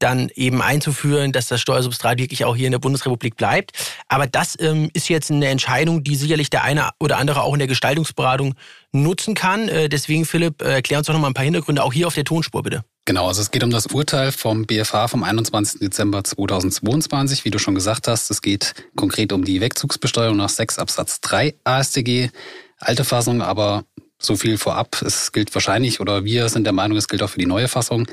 dann 0.00 0.30
eben 0.34 0.62
einzuführen, 0.62 1.30
dass 1.30 1.46
das 1.46 1.60
Steuersubstrat 1.60 2.18
wirklich 2.18 2.44
auch 2.44 2.56
hier 2.56 2.66
in 2.66 2.72
der 2.72 2.78
Bundesrepublik 2.78 3.36
bleibt. 3.36 3.72
Aber 4.08 4.26
das 4.26 4.58
ähm, 4.58 4.90
ist 4.94 5.08
jetzt 5.08 5.30
eine 5.30 5.48
Entscheidung, 5.48 6.02
die 6.02 6.16
sicherlich 6.16 6.50
der 6.50 6.64
eine 6.64 6.90
oder 6.98 7.18
andere 7.18 7.42
auch 7.42 7.52
in 7.52 7.58
der 7.58 7.68
Gestaltungsberatung 7.68 8.54
nutzen 8.92 9.34
kann. 9.34 9.68
Äh, 9.68 9.88
deswegen, 9.88 10.24
Philipp, 10.24 10.62
äh, 10.62 10.72
erklär 10.72 10.98
uns 10.98 11.06
doch 11.06 11.14
noch 11.14 11.20
mal 11.20 11.28
ein 11.28 11.34
paar 11.34 11.44
Hintergründe, 11.44 11.84
auch 11.84 11.92
hier 11.92 12.06
auf 12.06 12.14
der 12.14 12.24
Tonspur 12.24 12.62
bitte. 12.62 12.82
Genau, 13.06 13.26
also 13.26 13.40
es 13.40 13.50
geht 13.50 13.64
um 13.64 13.70
das 13.70 13.86
Urteil 13.86 14.30
vom 14.30 14.66
BFH 14.66 15.08
vom 15.08 15.24
21. 15.24 15.80
Dezember 15.80 16.22
2022, 16.22 17.44
wie 17.44 17.50
du 17.50 17.58
schon 17.58 17.74
gesagt 17.74 18.06
hast. 18.08 18.30
Es 18.30 18.42
geht 18.42 18.74
konkret 18.94 19.32
um 19.32 19.44
die 19.44 19.60
Wegzugsbesteuerung 19.60 20.36
nach 20.36 20.50
6 20.50 20.78
Absatz 20.78 21.20
3 21.20 21.54
AStG. 21.64 22.30
Alte 22.78 23.04
Fassung, 23.04 23.42
aber 23.42 23.84
so 24.18 24.36
viel 24.36 24.58
vorab. 24.58 25.02
Es 25.02 25.32
gilt 25.32 25.52
wahrscheinlich, 25.54 26.00
oder 26.00 26.24
wir 26.24 26.48
sind 26.48 26.64
der 26.64 26.72
Meinung, 26.72 26.96
es 26.98 27.08
gilt 27.08 27.22
auch 27.22 27.30
für 27.30 27.38
die 27.38 27.46
neue 27.46 27.68
Fassung. 27.68 28.06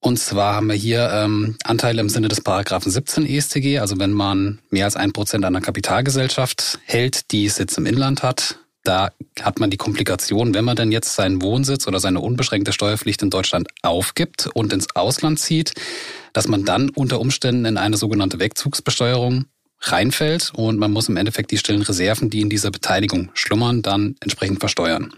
Und 0.00 0.18
zwar 0.18 0.56
haben 0.56 0.66
wir 0.66 0.74
hier 0.74 1.08
ähm, 1.12 1.56
Anteile 1.62 2.00
im 2.00 2.08
Sinne 2.08 2.26
des 2.26 2.40
Paragraphen 2.40 2.90
17 2.90 3.24
EStG, 3.24 3.78
also 3.78 4.00
wenn 4.00 4.10
man 4.10 4.58
mehr 4.70 4.86
als 4.86 4.96
ein 4.96 5.12
Prozent 5.12 5.44
einer 5.44 5.60
Kapitalgesellschaft 5.60 6.80
hält, 6.86 7.30
die 7.30 7.48
Sitz 7.48 7.78
im 7.78 7.86
Inland 7.86 8.24
hat, 8.24 8.58
Da 8.84 9.12
hat 9.40 9.60
man 9.60 9.70
die 9.70 9.76
Komplikation, 9.76 10.54
wenn 10.54 10.64
man 10.64 10.76
dann 10.76 10.90
jetzt 10.90 11.14
seinen 11.14 11.40
Wohnsitz 11.40 11.86
oder 11.86 12.00
seine 12.00 12.20
unbeschränkte 12.20 12.72
Steuerpflicht 12.72 13.22
in 13.22 13.30
Deutschland 13.30 13.68
aufgibt 13.82 14.48
und 14.54 14.72
ins 14.72 14.94
Ausland 14.96 15.38
zieht, 15.38 15.74
dass 16.32 16.48
man 16.48 16.64
dann 16.64 16.88
unter 16.90 17.20
Umständen 17.20 17.64
in 17.64 17.76
eine 17.76 17.96
sogenannte 17.96 18.40
Wegzugsbesteuerung 18.40 19.46
reinfällt 19.84 20.52
und 20.54 20.78
man 20.78 20.92
muss 20.92 21.08
im 21.08 21.16
Endeffekt 21.16 21.50
die 21.50 21.58
stillen 21.58 21.82
Reserven, 21.82 22.30
die 22.30 22.40
in 22.40 22.48
dieser 22.48 22.70
Beteiligung 22.70 23.30
schlummern, 23.34 23.82
dann 23.82 24.16
entsprechend 24.20 24.60
versteuern. 24.60 25.12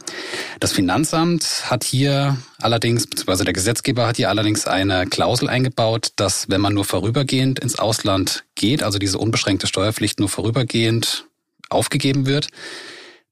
Das 0.61 0.73
Finanzamt 0.73 1.71
hat 1.71 1.85
hier 1.85 2.39
allerdings, 2.61 3.07
beziehungsweise 3.07 3.45
der 3.45 3.53
Gesetzgeber 3.53 4.07
hat 4.07 4.17
hier 4.17 4.31
allerdings 4.31 4.67
eine 4.67 5.07
Klausel 5.07 5.49
eingebaut, 5.49 6.13
dass 6.17 6.49
wenn 6.49 6.63
man 6.63 6.75
nur 6.75 6.85
vorübergehend 6.85 7.59
ins 7.59 7.79
Ausland 7.79 8.45
geht, 8.55 8.83
also 8.83 8.99
diese 8.99 9.19
unbeschränkte 9.19 9.67
Steuerpflicht 9.67 10.19
nur 10.19 10.31
vorübergehend 10.31 11.27
aufgegeben 11.69 12.27
wird, 12.27 12.49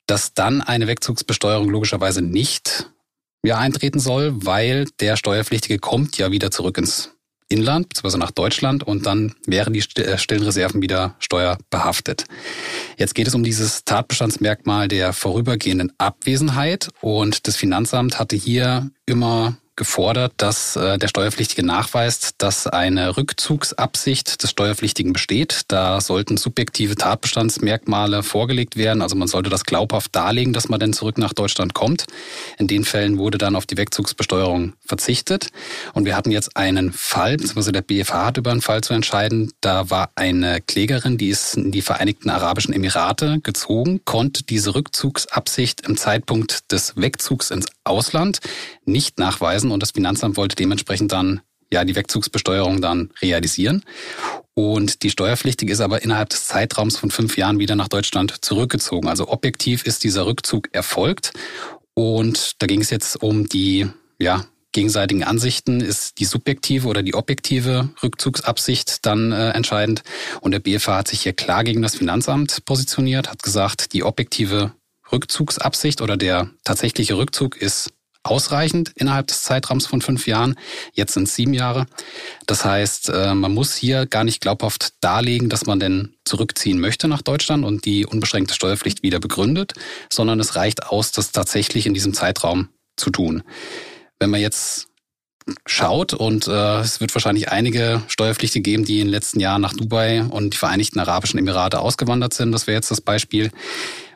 dass 0.06 0.34
dann 0.34 0.60
eine 0.60 0.86
Wegzugsbesteuerung 0.86 1.68
logischerweise 1.68 2.22
nicht 2.22 2.90
mehr 3.42 3.58
eintreten 3.58 3.98
soll, 3.98 4.32
weil 4.44 4.86
der 5.00 5.16
Steuerpflichtige 5.16 5.78
kommt 5.78 6.16
ja 6.18 6.30
wieder 6.30 6.50
zurück 6.50 6.78
ins 6.78 7.10
Inland, 7.48 7.90
beziehungsweise 7.90 8.18
nach 8.18 8.30
Deutschland 8.30 8.82
und 8.82 9.04
dann 9.04 9.34
wären 9.46 9.72
die 9.72 9.84
äh, 10.00 10.16
stillen 10.16 10.42
Reserven 10.42 10.80
wieder 10.80 11.16
steuerbehaftet. 11.18 12.24
Jetzt 12.96 13.14
geht 13.14 13.28
es 13.28 13.34
um 13.34 13.44
dieses 13.44 13.84
Tatbestandsmerkmal 13.84 14.88
der 14.88 15.12
vorübergehenden 15.12 15.92
Abwesenheit 15.98 16.88
und 17.00 17.46
das 17.46 17.56
Finanzamt 17.56 18.18
hatte 18.18 18.36
hier 18.36 18.90
immer 19.06 19.58
gefordert, 19.76 20.32
dass 20.36 20.76
äh, 20.76 20.98
der 20.98 21.08
Steuerpflichtige 21.08 21.64
nachweist, 21.64 22.34
dass 22.38 22.66
eine 22.66 23.16
Rückzugsabsicht 23.16 24.42
des 24.42 24.50
Steuerpflichtigen 24.50 25.12
besteht. 25.12 25.62
Da 25.68 26.00
sollten 26.00 26.36
subjektive 26.36 26.94
Tatbestandsmerkmale 26.94 28.22
vorgelegt 28.22 28.76
werden. 28.76 29.02
Also 29.02 29.16
man 29.16 29.28
sollte 29.28 29.50
das 29.50 29.64
glaubhaft 29.64 30.14
darlegen, 30.14 30.52
dass 30.52 30.68
man 30.68 30.78
denn 30.78 30.92
zurück 30.92 31.16
nach 31.18 31.32
Deutschland 31.32 31.72
kommt. 31.72 32.04
In 32.58 32.66
den 32.66 32.84
Fällen 32.84 33.18
wurde 33.18 33.38
dann 33.38 33.56
auf 33.56 33.66
die 33.66 33.76
Wegzugsbesteuerung 33.76 34.74
verzichtet. 34.84 35.48
Und 35.94 36.04
wir 36.04 36.16
hatten 36.16 36.30
jetzt 36.30 36.56
einen 36.56 36.92
Fall, 36.92 37.36
beziehungsweise 37.38 37.72
der 37.72 37.82
BFH 37.82 38.26
hat 38.26 38.36
über 38.36 38.50
einen 38.50 38.62
Fall 38.62 38.82
zu 38.82 38.92
entscheiden. 38.92 39.52
Da 39.62 39.88
war 39.88 40.10
eine 40.14 40.60
Klägerin, 40.60 41.16
die 41.16 41.28
ist 41.28 41.56
in 41.56 41.72
die 41.72 41.82
Vereinigten 41.82 42.28
Arabischen 42.28 42.74
Emirate 42.74 43.40
gezogen, 43.42 44.02
konnte 44.04 44.42
diese 44.42 44.74
Rückzugsabsicht 44.74 45.86
im 45.86 45.96
Zeitpunkt 45.96 46.70
des 46.70 46.94
Wegzugs 46.96 47.50
ins 47.50 47.66
Ausland 47.84 48.40
nicht 48.84 49.18
nachweisen 49.18 49.61
und 49.70 49.82
das 49.82 49.92
Finanzamt 49.92 50.36
wollte 50.36 50.56
dementsprechend 50.56 51.12
dann 51.12 51.40
ja 51.72 51.84
die 51.84 51.96
Wegzugsbesteuerung 51.96 52.80
dann 52.80 53.10
realisieren. 53.20 53.84
Und 54.54 55.02
die 55.02 55.10
Steuerpflichtige 55.10 55.72
ist 55.72 55.80
aber 55.80 56.02
innerhalb 56.02 56.28
des 56.28 56.46
Zeitraums 56.46 56.98
von 56.98 57.10
fünf 57.10 57.36
Jahren 57.36 57.58
wieder 57.58 57.74
nach 57.74 57.88
Deutschland 57.88 58.44
zurückgezogen. 58.44 59.08
Also 59.08 59.28
objektiv 59.28 59.84
ist 59.86 60.04
dieser 60.04 60.26
Rückzug 60.26 60.68
erfolgt. 60.72 61.32
Und 61.94 62.60
da 62.60 62.66
ging 62.66 62.80
es 62.80 62.90
jetzt 62.90 63.22
um 63.22 63.48
die 63.48 63.86
ja, 64.18 64.44
gegenseitigen 64.72 65.24
Ansichten. 65.24 65.80
Ist 65.80 66.18
die 66.18 66.26
subjektive 66.26 66.86
oder 66.86 67.02
die 67.02 67.14
objektive 67.14 67.90
Rückzugsabsicht 68.02 69.06
dann 69.06 69.32
äh, 69.32 69.50
entscheidend? 69.50 70.02
Und 70.42 70.52
der 70.52 70.60
BFH 70.60 70.98
hat 70.98 71.08
sich 71.08 71.22
hier 71.22 71.32
klar 71.32 71.64
gegen 71.64 71.80
das 71.80 71.96
Finanzamt 71.96 72.64
positioniert, 72.66 73.30
hat 73.30 73.42
gesagt, 73.42 73.94
die 73.94 74.04
objektive 74.04 74.72
Rückzugsabsicht 75.10 76.00
oder 76.00 76.16
der 76.16 76.50
tatsächliche 76.64 77.16
Rückzug 77.16 77.56
ist 77.56 77.90
ausreichend 78.22 78.92
innerhalb 78.94 79.26
des 79.26 79.42
Zeitraums 79.42 79.86
von 79.86 80.00
fünf 80.00 80.26
Jahren. 80.26 80.56
Jetzt 80.92 81.14
sind 81.14 81.24
es 81.24 81.34
sieben 81.34 81.54
Jahre. 81.54 81.86
Das 82.46 82.64
heißt, 82.64 83.08
äh, 83.08 83.34
man 83.34 83.52
muss 83.52 83.74
hier 83.74 84.06
gar 84.06 84.24
nicht 84.24 84.40
glaubhaft 84.40 84.94
darlegen, 85.00 85.48
dass 85.48 85.66
man 85.66 85.80
denn 85.80 86.14
zurückziehen 86.24 86.78
möchte 86.78 87.08
nach 87.08 87.22
Deutschland 87.22 87.64
und 87.64 87.84
die 87.84 88.06
unbeschränkte 88.06 88.54
Steuerpflicht 88.54 89.02
wieder 89.02 89.20
begründet, 89.20 89.74
sondern 90.10 90.40
es 90.40 90.56
reicht 90.56 90.86
aus, 90.86 91.12
das 91.12 91.32
tatsächlich 91.32 91.86
in 91.86 91.94
diesem 91.94 92.14
Zeitraum 92.14 92.68
zu 92.96 93.10
tun. 93.10 93.42
Wenn 94.18 94.30
man 94.30 94.40
jetzt 94.40 94.88
schaut 95.66 96.14
und 96.14 96.46
äh, 96.46 96.80
es 96.80 97.00
wird 97.00 97.14
wahrscheinlich 97.14 97.50
einige 97.50 98.02
Steuerpflichtige 98.08 98.62
geben, 98.62 98.84
die 98.84 99.00
in 99.00 99.06
den 99.06 99.12
letzten 99.12 99.40
Jahren 99.40 99.60
nach 99.60 99.72
Dubai 99.72 100.22
und 100.22 100.54
die 100.54 100.58
Vereinigten 100.58 101.00
Arabischen 101.00 101.38
Emirate 101.38 101.80
ausgewandert 101.80 102.34
sind. 102.34 102.52
Das 102.52 102.66
wäre 102.66 102.76
jetzt 102.76 102.90
das 102.90 103.00
Beispiel. 103.00 103.50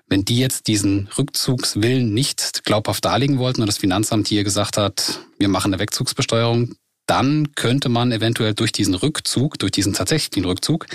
Wenn 0.09 0.25
die 0.25 0.39
jetzt 0.39 0.69
diesen 0.69 1.09
Rückzugswillen 1.19 2.15
nicht 2.15 2.65
glaubhaft 2.65 3.05
darlegen 3.05 3.39
wollten 3.39 3.61
und 3.61 3.67
das 3.67 3.79
Finanzamt 3.79 4.29
hier 4.29 4.45
gesagt 4.45 4.77
hat, 4.77 5.21
wir 5.39 5.49
machen 5.49 5.73
eine 5.73 5.81
Wegzugsbesteuerung, 5.81 6.77
dann 7.07 7.55
könnte 7.55 7.89
man 7.89 8.13
eventuell 8.13 8.55
durch 8.55 8.73
diesen 8.73 8.95
Rückzug, 8.95 9.59
durch 9.59 9.73
diesen 9.73 9.95
tatsächlichen 9.95 10.45
Rückzug, 10.45 10.87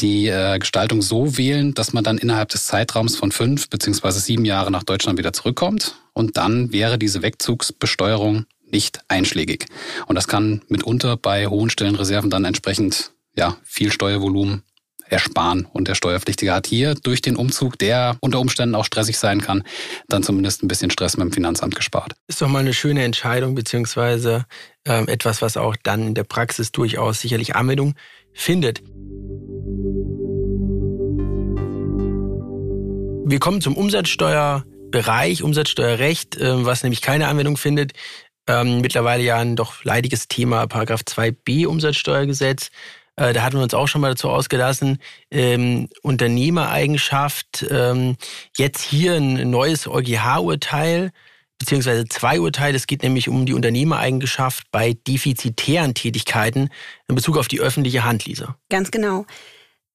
die 0.00 0.26
äh, 0.28 0.58
Gestaltung 0.58 1.02
so 1.02 1.36
wählen, 1.36 1.74
dass 1.74 1.92
man 1.92 2.04
dann 2.04 2.18
innerhalb 2.18 2.48
des 2.50 2.66
Zeitraums 2.66 3.16
von 3.16 3.32
fünf 3.32 3.68
beziehungsweise 3.68 4.20
sieben 4.20 4.44
Jahren 4.44 4.72
nach 4.72 4.82
Deutschland 4.82 5.18
wieder 5.18 5.32
zurückkommt. 5.32 5.96
Und 6.12 6.36
dann 6.36 6.72
wäre 6.72 6.98
diese 6.98 7.22
Wegzugsbesteuerung 7.22 8.46
nicht 8.70 9.00
einschlägig. 9.08 9.66
Und 10.06 10.16
das 10.16 10.28
kann 10.28 10.62
mitunter 10.68 11.16
bei 11.16 11.46
hohen 11.46 11.70
Stellenreserven 11.70 12.30
dann 12.30 12.44
entsprechend 12.44 13.12
ja, 13.36 13.56
viel 13.64 13.92
Steuervolumen 13.92 14.62
ersparen. 15.12 15.68
Und 15.72 15.88
der 15.88 15.94
Steuerpflichtige 15.94 16.52
hat 16.52 16.66
hier 16.66 16.94
durch 16.94 17.20
den 17.20 17.36
Umzug, 17.36 17.78
der 17.78 18.16
unter 18.20 18.40
Umständen 18.40 18.74
auch 18.74 18.84
stressig 18.84 19.18
sein 19.18 19.40
kann, 19.40 19.62
dann 20.08 20.22
zumindest 20.22 20.62
ein 20.62 20.68
bisschen 20.68 20.90
Stress 20.90 21.16
mit 21.16 21.26
dem 21.26 21.32
Finanzamt 21.32 21.76
gespart. 21.76 22.14
Ist 22.26 22.40
doch 22.40 22.48
mal 22.48 22.60
eine 22.60 22.74
schöne 22.74 23.04
Entscheidung, 23.04 23.54
beziehungsweise 23.54 24.46
äh, 24.84 25.04
etwas, 25.04 25.42
was 25.42 25.56
auch 25.56 25.76
dann 25.82 26.08
in 26.08 26.14
der 26.14 26.24
Praxis 26.24 26.72
durchaus 26.72 27.20
sicherlich 27.20 27.54
Anwendung 27.54 27.94
findet. 28.32 28.82
Wir 33.24 33.38
kommen 33.38 33.60
zum 33.60 33.76
Umsatzsteuerbereich, 33.76 35.42
Umsatzsteuerrecht, 35.42 36.36
äh, 36.36 36.64
was 36.64 36.82
nämlich 36.82 37.02
keine 37.02 37.28
Anwendung 37.28 37.56
findet. 37.56 37.92
Ähm, 38.48 38.80
mittlerweile 38.80 39.22
ja 39.22 39.36
ein 39.36 39.54
doch 39.54 39.84
leidiges 39.84 40.26
Thema, 40.26 40.66
Paragraph 40.66 41.02
2b 41.02 41.66
Umsatzsteuergesetz. 41.66 42.70
Äh, 43.16 43.32
da 43.32 43.42
hatten 43.42 43.56
wir 43.56 43.62
uns 43.62 43.74
auch 43.74 43.88
schon 43.88 44.00
mal 44.00 44.10
dazu 44.10 44.30
ausgelassen, 44.30 44.98
ähm, 45.30 45.88
Unternehmereigenschaft, 46.02 47.66
ähm, 47.70 48.16
jetzt 48.56 48.82
hier 48.82 49.14
ein 49.14 49.50
neues 49.50 49.86
EuGH-Urteil, 49.86 51.12
beziehungsweise 51.58 52.06
zwei 52.06 52.40
Urteile. 52.40 52.76
Es 52.76 52.86
geht 52.86 53.02
nämlich 53.02 53.28
um 53.28 53.46
die 53.46 53.54
Unternehmereigenschaft 53.54 54.64
bei 54.70 54.94
defizitären 55.06 55.94
Tätigkeiten 55.94 56.70
in 57.08 57.14
Bezug 57.14 57.36
auf 57.36 57.48
die 57.48 57.60
öffentliche 57.60 58.04
Hand, 58.04 58.24
Lisa. 58.24 58.56
Ganz 58.70 58.90
genau. 58.90 59.26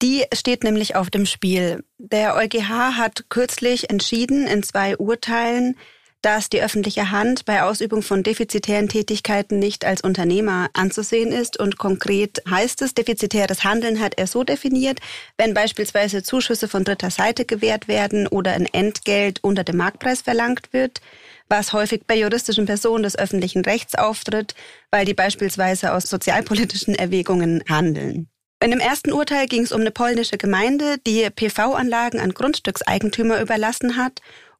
Die 0.01 0.25
steht 0.31 0.63
nämlich 0.63 0.95
auf 0.95 1.09
dem 1.09 1.25
Spiel. 1.25 1.83
Der 1.97 2.35
EuGH 2.35 2.97
hat 2.97 3.25
kürzlich 3.29 3.89
entschieden 3.89 4.45
in 4.45 4.61
zwei 4.61 4.95
Urteilen, 4.95 5.75
dass 6.21 6.49
die 6.49 6.61
öffentliche 6.61 7.11
Hand 7.11 7.45
bei 7.45 7.63
Ausübung 7.63 8.01
von 8.01 8.23
defizitären 8.23 8.89
Tätigkeiten 8.89 9.59
nicht 9.59 9.85
als 9.85 10.01
Unternehmer 10.01 10.69
anzusehen 10.73 11.31
ist. 11.31 11.59
Und 11.59 11.77
konkret 11.77 12.41
heißt 12.49 12.81
es, 12.81 12.93
defizitäres 12.93 13.63
Handeln 13.63 13.99
hat 13.99 14.17
er 14.17 14.27
so 14.27 14.43
definiert, 14.43 14.99
wenn 15.37 15.53
beispielsweise 15.53 16.23
Zuschüsse 16.23 16.67
von 16.67 16.83
dritter 16.83 17.11
Seite 17.11 17.45
gewährt 17.45 17.87
werden 17.87 18.27
oder 18.27 18.53
ein 18.53 18.65
Entgelt 18.65 19.43
unter 19.43 19.63
dem 19.63 19.77
Marktpreis 19.77 20.21
verlangt 20.21 20.73
wird, 20.73 21.01
was 21.49 21.71
häufig 21.71 22.01
bei 22.07 22.17
juristischen 22.17 22.65
Personen 22.65 23.03
des 23.03 23.17
öffentlichen 23.17 23.63
Rechts 23.63 23.95
auftritt, 23.95 24.55
weil 24.91 25.05
die 25.05 25.13
beispielsweise 25.13 25.93
aus 25.93 26.09
sozialpolitischen 26.09 26.95
Erwägungen 26.95 27.63
handeln. 27.69 28.27
In 28.59 28.71
dem 28.71 28.79
ersten 28.79 29.13
Urteil 29.13 29.45
ging 29.45 29.61
es 29.63 29.71
um 29.71 29.81
eine 29.81 29.91
polnische 29.91 30.39
Gemeinde, 30.39 30.97
die 31.05 31.29
PV-Anlagen 31.29 32.19
an 32.19 32.33
Grundstückseigentümer 32.33 33.39
überlassen 33.39 33.97
hat 33.97 34.19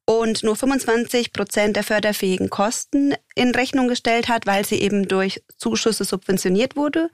und 0.09 0.41
nur 0.41 0.55
25 0.55 1.33
Prozent 1.33 1.75
der 1.75 1.83
förderfähigen 1.83 2.49
Kosten 2.49 3.13
in 3.35 3.51
Rechnung 3.53 3.89
gestellt 3.89 4.29
hat, 4.29 4.47
weil 4.47 4.65
sie 4.65 4.81
eben 4.81 5.09
durch 5.09 5.43
Zuschüsse 5.57 6.05
subventioniert 6.05 6.77
wurde. 6.77 7.09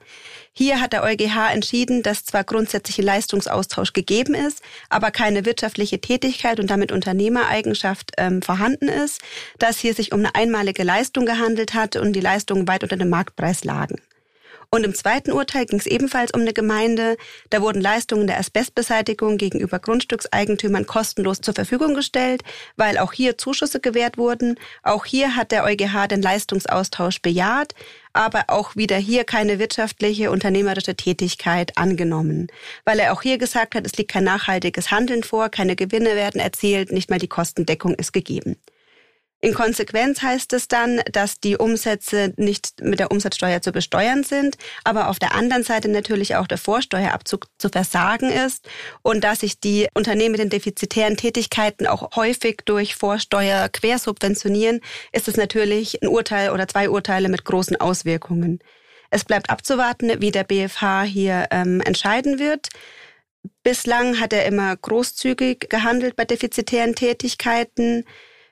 Hier 0.52 0.80
hat 0.80 0.92
der 0.92 1.02
EuGH 1.02 1.52
entschieden, 1.52 2.04
dass 2.04 2.24
zwar 2.24 2.44
grundsätzlich 2.44 3.00
ein 3.00 3.04
Leistungsaustausch 3.04 3.94
gegeben 3.94 4.34
ist, 4.34 4.62
aber 4.90 5.10
keine 5.10 5.44
wirtschaftliche 5.44 6.00
Tätigkeit 6.00 6.60
und 6.60 6.70
damit 6.70 6.92
Unternehmereigenschaft 6.92 8.12
ähm, 8.16 8.42
vorhanden 8.42 8.88
ist, 8.88 9.20
dass 9.58 9.78
hier 9.78 9.92
sich 9.92 10.12
um 10.12 10.20
eine 10.20 10.36
einmalige 10.36 10.84
Leistung 10.84 11.26
gehandelt 11.26 11.74
hat 11.74 11.96
und 11.96 12.12
die 12.12 12.20
Leistungen 12.20 12.68
weit 12.68 12.84
unter 12.84 12.96
dem 12.96 13.10
Marktpreis 13.10 13.64
lagen. 13.64 14.00
Und 14.74 14.82
im 14.82 14.92
zweiten 14.92 15.30
Urteil 15.30 15.66
ging 15.66 15.78
es 15.78 15.86
ebenfalls 15.86 16.32
um 16.34 16.40
eine 16.40 16.52
Gemeinde. 16.52 17.16
Da 17.48 17.62
wurden 17.62 17.80
Leistungen 17.80 18.26
der 18.26 18.40
Asbestbeseitigung 18.40 19.36
gegenüber 19.38 19.78
Grundstückseigentümern 19.78 20.84
kostenlos 20.84 21.40
zur 21.40 21.54
Verfügung 21.54 21.94
gestellt, 21.94 22.42
weil 22.76 22.98
auch 22.98 23.12
hier 23.12 23.38
Zuschüsse 23.38 23.78
gewährt 23.78 24.18
wurden. 24.18 24.58
Auch 24.82 25.04
hier 25.04 25.36
hat 25.36 25.52
der 25.52 25.62
EuGH 25.62 26.08
den 26.08 26.22
Leistungsaustausch 26.22 27.22
bejaht, 27.22 27.76
aber 28.14 28.46
auch 28.48 28.74
wieder 28.74 28.96
hier 28.96 29.22
keine 29.22 29.60
wirtschaftliche, 29.60 30.32
unternehmerische 30.32 30.96
Tätigkeit 30.96 31.78
angenommen, 31.78 32.48
weil 32.84 32.98
er 32.98 33.12
auch 33.12 33.22
hier 33.22 33.38
gesagt 33.38 33.76
hat, 33.76 33.86
es 33.86 33.96
liegt 33.96 34.10
kein 34.10 34.24
nachhaltiges 34.24 34.90
Handeln 34.90 35.22
vor, 35.22 35.50
keine 35.50 35.76
Gewinne 35.76 36.16
werden 36.16 36.40
erzielt, 36.40 36.90
nicht 36.90 37.10
mal 37.10 37.20
die 37.20 37.28
Kostendeckung 37.28 37.94
ist 37.94 38.12
gegeben. 38.12 38.56
In 39.44 39.52
Konsequenz 39.52 40.22
heißt 40.22 40.54
es 40.54 40.68
dann, 40.68 41.02
dass 41.12 41.38
die 41.38 41.58
Umsätze 41.58 42.32
nicht 42.38 42.80
mit 42.80 42.98
der 42.98 43.10
Umsatzsteuer 43.10 43.60
zu 43.60 43.72
besteuern 43.72 44.24
sind, 44.24 44.56
aber 44.84 45.10
auf 45.10 45.18
der 45.18 45.34
anderen 45.34 45.62
Seite 45.62 45.90
natürlich 45.90 46.36
auch 46.36 46.46
der 46.46 46.56
Vorsteuerabzug 46.56 47.44
zu 47.58 47.68
versagen 47.68 48.30
ist 48.30 48.66
und 49.02 49.22
dass 49.22 49.40
sich 49.40 49.60
die 49.60 49.86
Unternehmen 49.92 50.32
mit 50.32 50.40
den 50.40 50.48
defizitären 50.48 51.18
Tätigkeiten 51.18 51.86
auch 51.86 52.16
häufig 52.16 52.62
durch 52.64 52.94
Vorsteuer 52.94 53.68
quersubventionieren, 53.68 54.80
ist 55.12 55.28
es 55.28 55.36
natürlich 55.36 56.02
ein 56.02 56.08
Urteil 56.08 56.48
oder 56.48 56.66
zwei 56.66 56.88
Urteile 56.88 57.28
mit 57.28 57.44
großen 57.44 57.78
Auswirkungen. 57.78 58.60
Es 59.10 59.26
bleibt 59.26 59.50
abzuwarten, 59.50 60.22
wie 60.22 60.30
der 60.30 60.44
BFH 60.44 61.02
hier 61.02 61.48
ähm, 61.50 61.82
entscheiden 61.82 62.38
wird. 62.38 62.70
Bislang 63.62 64.20
hat 64.20 64.32
er 64.32 64.46
immer 64.46 64.74
großzügig 64.74 65.68
gehandelt 65.68 66.16
bei 66.16 66.24
defizitären 66.24 66.94
Tätigkeiten. 66.94 68.06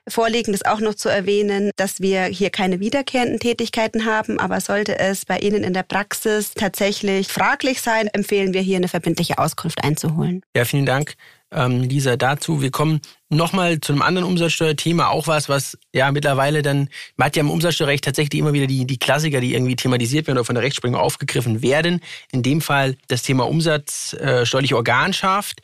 Vorliegend 0.07 0.53
ist 0.53 0.65
auch 0.65 0.81
noch 0.81 0.95
zu 0.95 1.07
erwähnen, 1.07 1.71
dass 1.77 2.01
wir 2.01 2.25
hier 2.25 2.49
keine 2.49 2.81
wiederkehrenden 2.81 3.39
Tätigkeiten 3.39 4.05
haben, 4.05 4.37
aber 4.37 4.59
sollte 4.59 4.99
es 4.99 5.25
bei 5.25 5.39
Ihnen 5.39 5.63
in 5.63 5.73
der 5.73 5.83
Praxis 5.83 6.53
tatsächlich 6.53 7.29
fraglich 7.29 7.81
sein, 7.81 8.07
empfehlen 8.07 8.53
wir 8.53 8.61
hier 8.61 8.77
eine 8.77 8.89
verbindliche 8.89 9.37
Auskunft 9.37 9.81
einzuholen. 9.81 10.41
Ja, 10.55 10.65
vielen 10.65 10.85
Dank, 10.85 11.15
ähm, 11.53 11.83
Lisa, 11.83 12.17
dazu. 12.17 12.61
Wir 12.61 12.69
kommen 12.69 12.99
nochmal 13.29 13.79
zu 13.79 13.93
einem 13.93 14.01
anderen 14.01 14.27
Umsatzsteuerthema, 14.27 15.07
auch 15.07 15.27
was, 15.27 15.47
was 15.47 15.77
ja 15.93 16.11
mittlerweile 16.11 16.61
dann, 16.61 16.89
man 17.15 17.27
hat 17.27 17.37
ja 17.37 17.41
im 17.41 17.49
Umsatzsteuerrecht 17.49 18.03
tatsächlich 18.03 18.39
immer 18.39 18.51
wieder 18.51 18.67
die, 18.67 18.85
die 18.85 18.97
Klassiker, 18.97 19.39
die 19.39 19.53
irgendwie 19.53 19.77
thematisiert 19.77 20.27
werden 20.27 20.37
oder 20.37 20.45
von 20.45 20.55
der 20.55 20.65
Rechtsprechung 20.65 20.97
aufgegriffen 20.97 21.61
werden. 21.61 22.01
In 22.31 22.43
dem 22.43 22.59
Fall 22.59 22.97
das 23.07 23.21
Thema 23.23 23.47
umsatzsteuerliche 23.47 24.75
Organschaft 24.75 25.61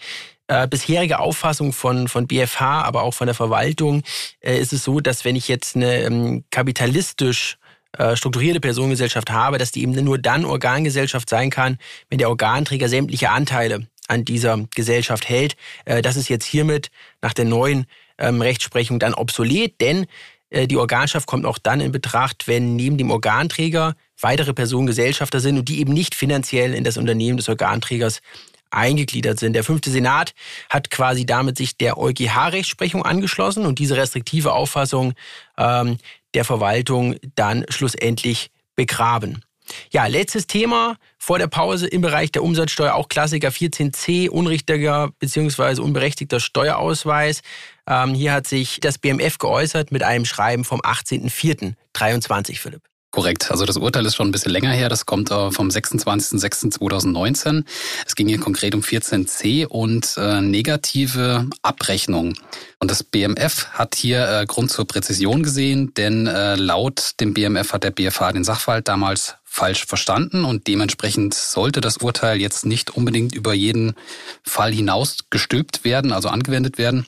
äh, 0.50 0.68
bisherige 0.68 1.20
Auffassung 1.20 1.72
von, 1.74 2.08
von 2.08 2.28
BFH, 2.28 2.82
aber 2.82 3.04
auch 3.04 3.14
von 3.14 3.28
der 3.28 3.36
Verwaltung 3.36 4.04
äh, 4.42 4.58
ist 4.58 4.74
es 4.74 4.84
so, 4.84 5.00
dass 5.00 5.24
wenn 5.24 5.36
ich 5.36 5.48
jetzt 5.48 5.76
eine 5.76 6.02
ähm, 6.02 6.44
kapitalistisch 6.50 7.58
äh, 7.98 8.16
strukturierte 8.16 8.60
Personengesellschaft 8.60 9.32
habe, 9.32 9.58
dass 9.58 9.72
die 9.72 9.84
eben 9.84 9.92
nur 10.04 10.18
dann 10.18 10.46
Organgesellschaft 10.46 11.30
sein 11.30 11.50
kann, 11.50 11.78
wenn 12.10 12.18
der 12.18 12.30
Organträger 12.30 12.90
sämtliche 12.90 13.30
Anteile 13.30 13.88
an 14.08 14.26
dieser 14.26 14.66
Gesellschaft 14.76 15.30
hält. 15.30 15.56
Äh, 15.86 16.02
das 16.02 16.16
ist 16.16 16.30
jetzt 16.30 16.46
hiermit 16.46 16.90
nach 17.22 17.34
der 17.34 17.46
neuen 17.46 17.86
ähm, 18.18 18.42
Rechtsprechung 18.42 19.00
dann 19.00 19.14
obsolet, 19.14 19.80
denn 19.80 20.08
äh, 20.50 20.68
die 20.68 20.78
Organschaft 20.78 21.28
kommt 21.28 21.46
auch 21.46 21.60
dann 21.60 21.80
in 21.80 21.92
Betracht, 21.92 22.48
wenn 22.48 22.76
neben 22.76 22.98
dem 22.98 23.12
Organträger 23.12 23.96
weitere 24.20 24.54
Personen 24.54 24.88
Gesellschafter 24.88 25.40
sind 25.40 25.58
und 25.60 25.70
die 25.70 25.80
eben 25.80 25.94
nicht 25.94 26.16
finanziell 26.16 26.74
in 26.74 26.84
das 26.84 26.98
Unternehmen 26.98 27.38
des 27.38 27.50
Organträgers 27.50 28.22
eingegliedert 28.72 29.40
sind. 29.40 29.54
Der 29.54 29.64
fünfte 29.64 29.90
Senat 29.92 30.34
hat 30.70 30.90
quasi 30.90 31.26
damit 31.26 31.58
sich 31.58 31.78
der 31.78 31.98
EuGH-Rechtsprechung 31.98 33.04
angeschlossen 33.04 33.66
und 33.66 33.80
diese 33.80 33.98
restriktive 33.98 34.54
Auffassung 34.54 35.14
ähm, 35.58 35.98
der 36.34 36.46
Verwaltung 36.46 37.16
dann 37.36 37.66
schlussendlich 37.70 38.52
begraben. 38.76 39.44
Ja, 39.92 40.08
letztes 40.08 40.48
Thema 40.48 40.98
vor 41.18 41.38
der 41.38 41.48
Pause 41.48 41.88
im 41.88 42.02
Bereich 42.02 42.32
der 42.32 42.44
Umsatzsteuer, 42.44 42.96
auch 42.96 43.08
Klassiker 43.08 43.50
14c, 43.50 44.30
unrichtiger 44.30 45.12
bzw. 45.20 45.82
unberechtigter 45.82 46.40
Steuerausweis. 46.40 47.42
Ähm, 47.88 48.14
hier 48.14 48.34
hat 48.34 48.48
sich 48.48 48.80
das 48.80 48.98
BMF 48.98 49.38
geäußert 49.38 49.92
mit 49.92 50.04
einem 50.04 50.26
Schreiben 50.26 50.64
vom 50.64 50.82
18.04.23, 50.82 52.58
Philipp. 52.58 52.89
Korrekt. 53.12 53.50
Also 53.50 53.66
das 53.66 53.78
Urteil 53.78 54.06
ist 54.06 54.16
schon 54.16 54.28
ein 54.28 54.32
bisschen 54.32 54.52
länger 54.52 54.70
her. 54.70 54.88
Das 54.88 55.08
kommt 55.08 55.32
äh, 55.32 55.50
vom 55.52 55.70
26.06.2019. 55.70 57.64
Es 58.06 58.16
ging 58.16 58.28
hier 58.28 58.40
konkret 58.40 58.76
um 58.76 58.82
14c 58.82 59.66
und 59.66 60.16
äh, 60.18 60.42
negative 60.42 61.48
Abrechnung. 61.64 62.36
Und 62.78 62.92
das 62.92 63.04
BMF 63.04 63.70
hat 63.72 63.96
hier 63.96 64.30
äh, 64.30 64.46
Grund 64.46 64.70
zur 64.70 64.86
Präzision 64.86 65.42
gesehen, 65.42 65.92
denn 65.96 66.28
äh, 66.28 66.56
laut 66.56 67.20
dem 67.20 67.34
BMF 67.34 67.74
hat 67.74 67.84
der 67.84 67.92
BFH 67.92 68.34
den 68.34 68.44
Sachverhalt 68.44 68.88
damals 68.88 69.36
falsch 69.44 69.88
verstanden 69.88 70.46
und 70.46 70.68
dementsprechend 70.68 71.34
sollte 71.34 71.82
das 71.82 71.98
Urteil 71.98 72.40
jetzt 72.40 72.68
nicht 72.68 72.92
unbedingt 72.92 73.34
über 73.34 73.56
jeden 73.56 73.96
Fall 74.44 74.72
hinaus 74.72 75.18
gestülpt 75.32 75.84
werden, 75.84 76.14
also 76.14 76.30
angewendet 76.30 76.78
werden. 76.78 77.08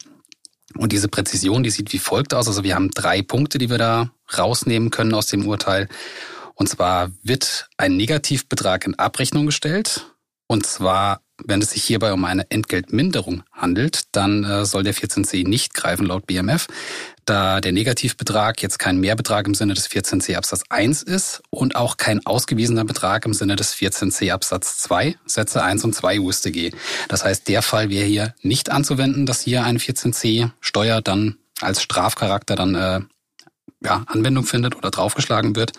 Und 0.77 0.91
diese 0.91 1.07
Präzision, 1.07 1.63
die 1.63 1.69
sieht 1.69 1.93
wie 1.93 1.99
folgt 1.99 2.33
aus. 2.33 2.47
Also 2.47 2.63
wir 2.63 2.75
haben 2.75 2.91
drei 2.91 3.21
Punkte, 3.21 3.57
die 3.57 3.69
wir 3.69 3.77
da 3.77 4.11
rausnehmen 4.37 4.89
können 4.91 5.13
aus 5.13 5.27
dem 5.27 5.47
Urteil. 5.47 5.87
Und 6.55 6.67
zwar 6.67 7.11
wird 7.23 7.69
ein 7.77 7.97
Negativbetrag 7.97 8.85
in 8.85 8.95
Abrechnung 8.95 9.45
gestellt. 9.45 10.05
Und 10.47 10.65
zwar, 10.65 11.21
wenn 11.45 11.61
es 11.61 11.71
sich 11.71 11.83
hierbei 11.83 12.13
um 12.13 12.25
eine 12.25 12.49
Entgeltminderung 12.49 13.43
handelt, 13.51 14.03
dann 14.11 14.43
äh, 14.43 14.65
soll 14.65 14.83
der 14.83 14.93
14c 14.93 15.47
nicht 15.47 15.73
greifen 15.73 16.05
laut 16.05 16.27
BMF, 16.27 16.67
da 17.25 17.61
der 17.61 17.71
Negativbetrag 17.71 18.61
jetzt 18.61 18.79
kein 18.79 18.99
Mehrbetrag 18.99 19.47
im 19.47 19.53
Sinne 19.53 19.73
des 19.73 19.89
14c 19.89 20.35
Absatz 20.35 20.63
1 20.69 21.03
ist 21.03 21.41
und 21.49 21.75
auch 21.75 21.97
kein 21.97 22.25
ausgewiesener 22.25 22.85
Betrag 22.85 23.25
im 23.25 23.33
Sinne 23.33 23.55
des 23.55 23.75
14c 23.75 24.31
Absatz 24.31 24.79
2 24.79 25.15
Sätze 25.25 25.63
1 25.63 25.83
und 25.83 25.93
2 25.93 26.19
UStG. 26.19 26.71
Das 27.07 27.23
heißt, 27.23 27.47
der 27.47 27.61
Fall 27.61 27.89
wäre 27.89 28.05
hier 28.05 28.33
nicht 28.41 28.71
anzuwenden, 28.71 29.25
dass 29.25 29.41
hier 29.41 29.63
eine 29.63 29.79
14c 29.79 30.49
Steuer 30.59 31.01
dann 31.01 31.37
als 31.61 31.81
Strafcharakter 31.81 32.55
dann 32.55 32.75
äh, 32.75 32.99
ja, 33.83 34.03
Anwendung 34.07 34.45
findet 34.45 34.75
oder 34.75 34.91
draufgeschlagen 34.91 35.55
wird. 35.55 35.73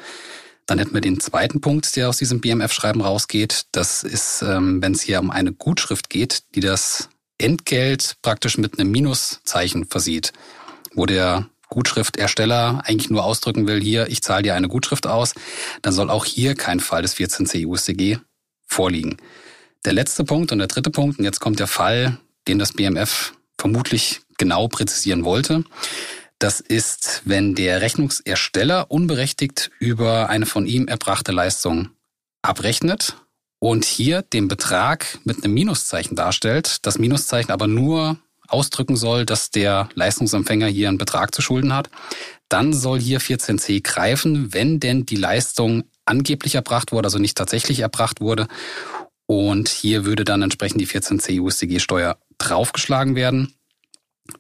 Dann 0.73 0.79
hätten 0.79 0.95
wir 0.95 1.03
den 1.03 1.21
zweiten 1.21 1.61
Punkt, 1.61 1.97
der 1.97 2.09
aus 2.09 2.17
diesem 2.17 2.41
BMF-Schreiben 2.41 3.03
rausgeht. 3.03 3.67
Das 3.73 4.03
ist, 4.05 4.41
ähm, 4.41 4.81
wenn 4.81 4.93
es 4.93 5.03
hier 5.03 5.21
um 5.21 5.31
eine 5.31 5.53
Gutschrift 5.53 6.09
geht, 6.09 6.45
die 6.55 6.61
das 6.61 7.11
Entgelt 7.37 8.17
praktisch 8.23 8.57
mit 8.57 8.79
einem 8.79 8.91
Minuszeichen 8.91 9.85
versieht, 9.85 10.33
wo 10.95 11.05
der 11.05 11.47
Gutschriftersteller 11.69 12.85
eigentlich 12.87 13.11
nur 13.11 13.23
ausdrücken 13.23 13.67
will, 13.67 13.83
hier, 13.83 14.09
ich 14.09 14.23
zahle 14.23 14.45
dir 14.45 14.55
eine 14.55 14.69
Gutschrift 14.69 15.07
aus, 15.07 15.35
dann 15.83 15.93
soll 15.93 16.09
auch 16.09 16.25
hier 16.25 16.55
kein 16.55 16.81
Fall 16.81 17.03
des 17.03 17.17
14c 17.17 17.67
USDG 17.67 18.17
vorliegen. 18.67 19.19
Der 19.85 19.93
letzte 19.93 20.25
Punkt 20.25 20.53
und 20.53 20.59
der 20.59 20.69
dritte 20.69 20.89
Punkt, 20.91 21.19
und 21.19 21.27
jetzt 21.27 21.41
kommt 21.41 21.61
der 21.61 21.67
Fall, 21.67 22.17
den 22.49 22.59
das 22.59 22.73
BMF 22.73 23.35
vermutlich 23.59 24.23
genau 24.39 24.69
präzisieren 24.69 25.27
wollte. 25.27 25.65
Das 26.43 26.59
ist, 26.59 27.23
wenn 27.25 27.55
der 27.55 27.83
Rechnungsersteller 27.83 28.91
unberechtigt 28.91 29.71
über 29.79 30.29
eine 30.29 30.45
von 30.45 30.67
ihm 30.67 30.89
erbrachte 30.89 31.31
Leistung 31.31 31.91
abrechnet 32.43 33.15
und 33.61 33.85
hier 33.85 34.23
den 34.23 34.49
Betrag 34.49 35.21
mit 35.23 35.45
einem 35.45 35.55
Minuszeichen 35.55 36.17
darstellt, 36.17 36.85
das 36.85 36.99
Minuszeichen 36.99 37.53
aber 37.53 37.69
nur 37.69 38.19
ausdrücken 38.49 38.97
soll, 38.97 39.25
dass 39.25 39.53
der 39.53 39.89
Leistungsempfänger 39.95 40.67
hier 40.67 40.89
einen 40.89 40.99
Betrag 40.99 41.33
zu 41.33 41.43
schulden 41.43 41.73
hat, 41.73 41.91
dann 42.49 42.73
soll 42.73 42.99
hier 42.99 43.21
14c 43.21 43.81
greifen, 43.81 44.53
wenn 44.53 44.81
denn 44.81 45.07
die 45.07 45.15
Leistung 45.15 45.85
angeblich 46.07 46.57
erbracht 46.57 46.91
wurde, 46.91 47.07
also 47.07 47.21
nicht 47.21 47.39
tatsächlich 47.39 47.79
erbracht 47.79 48.21
wurde. 48.21 48.49
Und 49.27 49.69
hier 49.69 50.05
würde 50.05 50.25
dann 50.25 50.43
entsprechend 50.43 50.81
die 50.81 50.89
14c 50.89 51.41
USDG-Steuer 51.41 52.19
draufgeschlagen 52.39 53.15
werden. 53.15 53.55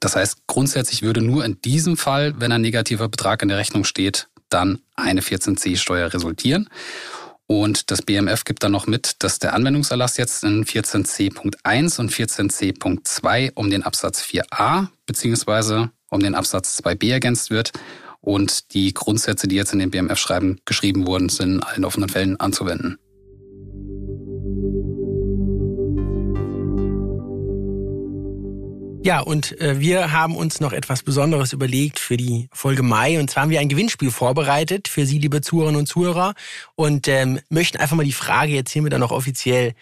Das 0.01 0.17
heißt, 0.17 0.47
grundsätzlich 0.47 1.03
würde 1.03 1.23
nur 1.23 1.45
in 1.45 1.61
diesem 1.61 1.97
Fall, 1.97 2.35
wenn 2.41 2.53
ein 2.53 2.61
negativer 2.61 3.09
Betrag 3.09 3.43
in 3.43 3.49
der 3.49 3.59
Rechnung 3.59 3.85
steht, 3.85 4.29
dann 4.49 4.81
eine 4.95 5.21
14c-Steuer 5.21 6.13
resultieren. 6.13 6.69
Und 7.47 7.91
das 7.91 8.03
BMF 8.03 8.45
gibt 8.45 8.63
dann 8.63 8.73
noch 8.73 8.87
mit, 8.87 9.23
dass 9.23 9.39
der 9.39 9.55
Anwendungserlass 9.55 10.17
jetzt 10.17 10.45
in 10.45 10.65
14c.1 10.65 12.01
und 12.01 12.11
14c.2 12.11 13.53
um 13.55 13.71
den 13.71 13.83
Absatz 13.83 14.23
4a 14.23 14.89
beziehungsweise 15.07 15.91
um 16.09 16.21
den 16.21 16.35
Absatz 16.35 16.79
2b 16.79 17.11
ergänzt 17.11 17.51
wird. 17.51 17.73
Und 18.21 18.73
die 18.73 18.95
Grundsätze, 18.95 19.49
die 19.49 19.57
jetzt 19.57 19.73
in 19.73 19.81
dem 19.81 19.91
BMF-Schreiben 19.91 20.61
geschrieben 20.65 21.07
wurden, 21.07 21.29
sind 21.29 21.57
in 21.57 21.63
allen 21.63 21.85
offenen 21.85 22.09
Fällen 22.09 22.39
anzuwenden. 22.39 22.99
Ja, 29.05 29.19
und 29.19 29.61
äh, 29.61 29.81
wir 29.81 30.13
haben 30.13 30.37
uns 30.37 30.61
noch 30.61 30.73
etwas 30.73 31.03
Besonderes 31.03 31.53
überlegt 31.53 31.99
für 31.99 32.17
die 32.17 32.49
Folge 32.53 32.85
Mai. 32.85 33.19
Und 33.19 33.31
zwar 33.31 33.43
haben 33.43 33.51
wir 33.51 33.59
ein 33.59 33.69
Gewinnspiel 33.69 34.13
vorbereitet 34.13 34.87
für 34.87 35.07
Sie, 35.07 35.19
liebe 35.19 35.41
Zuhörerinnen 35.41 35.81
und 35.81 35.87
Zuhörer. 35.87 36.35
Und 36.77 37.09
ähm, 37.09 37.41
möchten 37.49 37.79
einfach 37.79 37.97
mal 37.97 38.05
die 38.05 38.13
Frage 38.13 38.53
jetzt 38.53 38.71
hiermit 38.71 38.93
dann 38.93 39.01
noch 39.01 39.11
offiziell 39.11 39.75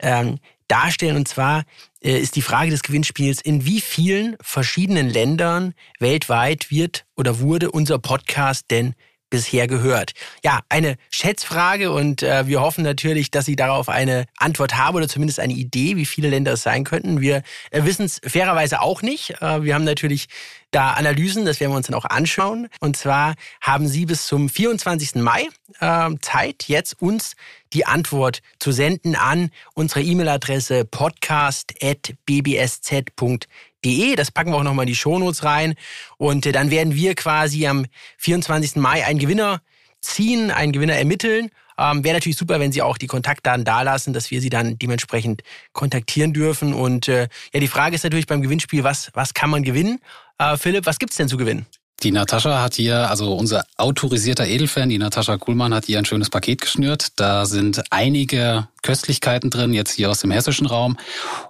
ähm, 0.00 0.40
darstellen. 0.66 1.14
Und 1.14 1.28
zwar 1.28 1.62
äh, 2.02 2.18
ist 2.18 2.34
die 2.34 2.42
Frage 2.42 2.72
des 2.72 2.82
Gewinnspiels, 2.82 3.40
in 3.40 3.64
wie 3.66 3.80
vielen 3.80 4.36
verschiedenen 4.40 5.08
Ländern 5.08 5.72
weltweit 6.00 6.68
wird 6.68 7.04
oder 7.16 7.38
wurde 7.38 7.70
unser 7.70 8.00
Podcast 8.00 8.72
denn 8.72 8.96
bisher 9.36 9.66
gehört? 9.66 10.12
Ja, 10.42 10.60
eine 10.70 10.96
Schätzfrage 11.10 11.92
und 11.92 12.22
äh, 12.22 12.46
wir 12.46 12.62
hoffen 12.62 12.82
natürlich, 12.82 13.30
dass 13.30 13.44
Sie 13.44 13.54
darauf 13.54 13.90
eine 13.90 14.24
Antwort 14.38 14.78
haben 14.78 14.96
oder 14.96 15.08
zumindest 15.08 15.40
eine 15.40 15.52
Idee, 15.52 15.96
wie 15.96 16.06
viele 16.06 16.30
Länder 16.30 16.54
es 16.54 16.62
sein 16.62 16.84
könnten. 16.84 17.20
Wir 17.20 17.42
äh, 17.70 17.84
wissen 17.84 18.06
es 18.06 18.18
fairerweise 18.26 18.80
auch 18.80 19.02
nicht. 19.02 19.42
Äh, 19.42 19.62
wir 19.62 19.74
haben 19.74 19.84
natürlich 19.84 20.28
da 20.70 20.92
Analysen, 20.92 21.44
das 21.44 21.60
werden 21.60 21.72
wir 21.72 21.76
uns 21.76 21.86
dann 21.86 21.94
auch 21.94 22.06
anschauen. 22.06 22.68
Und 22.80 22.96
zwar 22.96 23.34
haben 23.60 23.88
Sie 23.88 24.06
bis 24.06 24.26
zum 24.26 24.48
24. 24.48 25.16
Mai 25.16 25.48
äh, 25.80 26.08
Zeit, 26.22 26.64
jetzt 26.66 27.02
uns 27.02 27.36
die 27.74 27.84
Antwort 27.84 28.40
zu 28.58 28.72
senden 28.72 29.16
an 29.16 29.50
unsere 29.74 30.00
E-Mail-Adresse 30.00 30.86
podcast.bbsz.de 30.86 33.46
De. 33.86 34.16
Das 34.16 34.30
packen 34.30 34.50
wir 34.50 34.56
auch 34.56 34.62
nochmal 34.62 34.84
in 34.84 34.88
die 34.88 34.96
Shownotes 34.96 35.44
rein. 35.44 35.74
Und 36.18 36.46
äh, 36.46 36.52
dann 36.52 36.70
werden 36.70 36.94
wir 36.94 37.14
quasi 37.14 37.66
am 37.66 37.86
24. 38.18 38.76
Mai 38.76 39.04
einen 39.06 39.18
Gewinner 39.18 39.60
ziehen, 40.00 40.50
einen 40.50 40.72
Gewinner 40.72 40.94
ermitteln. 40.94 41.50
Ähm, 41.78 42.02
Wäre 42.04 42.14
natürlich 42.14 42.38
super, 42.38 42.58
wenn 42.58 42.72
Sie 42.72 42.82
auch 42.82 42.98
die 42.98 43.06
Kontaktdaten 43.06 43.64
dalassen, 43.64 44.12
dass 44.12 44.30
wir 44.30 44.40
Sie 44.40 44.50
dann 44.50 44.78
dementsprechend 44.78 45.42
kontaktieren 45.72 46.32
dürfen. 46.32 46.74
Und 46.74 47.08
äh, 47.08 47.28
ja, 47.52 47.60
die 47.60 47.68
Frage 47.68 47.94
ist 47.94 48.04
natürlich 48.04 48.26
beim 48.26 48.42
Gewinnspiel, 48.42 48.82
was, 48.82 49.10
was 49.14 49.34
kann 49.34 49.50
man 49.50 49.62
gewinnen? 49.62 50.00
Äh, 50.38 50.56
Philipp, 50.56 50.86
was 50.86 50.98
gibt's 50.98 51.16
denn 51.16 51.28
zu 51.28 51.36
gewinnen? 51.36 51.66
Die 52.02 52.12
Natascha 52.12 52.60
hat 52.60 52.74
hier, 52.74 53.08
also 53.08 53.34
unser 53.34 53.64
autorisierter 53.78 54.46
Edelfan, 54.46 54.90
die 54.90 54.98
Natascha 54.98 55.38
Kuhlmann 55.38 55.72
hat 55.72 55.86
hier 55.86 55.98
ein 55.98 56.04
schönes 56.04 56.28
Paket 56.28 56.60
geschnürt. 56.60 57.08
Da 57.16 57.46
sind 57.46 57.84
einige 57.90 58.68
Köstlichkeiten 58.82 59.48
drin, 59.48 59.72
jetzt 59.72 59.92
hier 59.92 60.10
aus 60.10 60.20
dem 60.20 60.30
hessischen 60.30 60.66
Raum. 60.66 60.98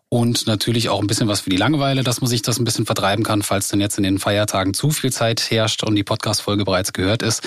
Und 0.08 0.46
natürlich 0.46 0.88
auch 0.88 1.00
ein 1.00 1.08
bisschen 1.08 1.26
was 1.26 1.40
für 1.40 1.50
die 1.50 1.56
Langeweile, 1.56 2.04
dass 2.04 2.20
man 2.20 2.30
sich 2.30 2.42
das 2.42 2.60
ein 2.60 2.64
bisschen 2.64 2.86
vertreiben 2.86 3.24
kann, 3.24 3.42
falls 3.42 3.68
denn 3.68 3.80
jetzt 3.80 3.98
in 3.98 4.04
den 4.04 4.20
Feiertagen 4.20 4.72
zu 4.72 4.90
viel 4.90 5.12
Zeit 5.12 5.50
herrscht 5.50 5.82
und 5.82 5.96
die 5.96 6.04
Podcast-Folge 6.04 6.64
bereits 6.64 6.92
gehört 6.92 7.22
ist. 7.22 7.42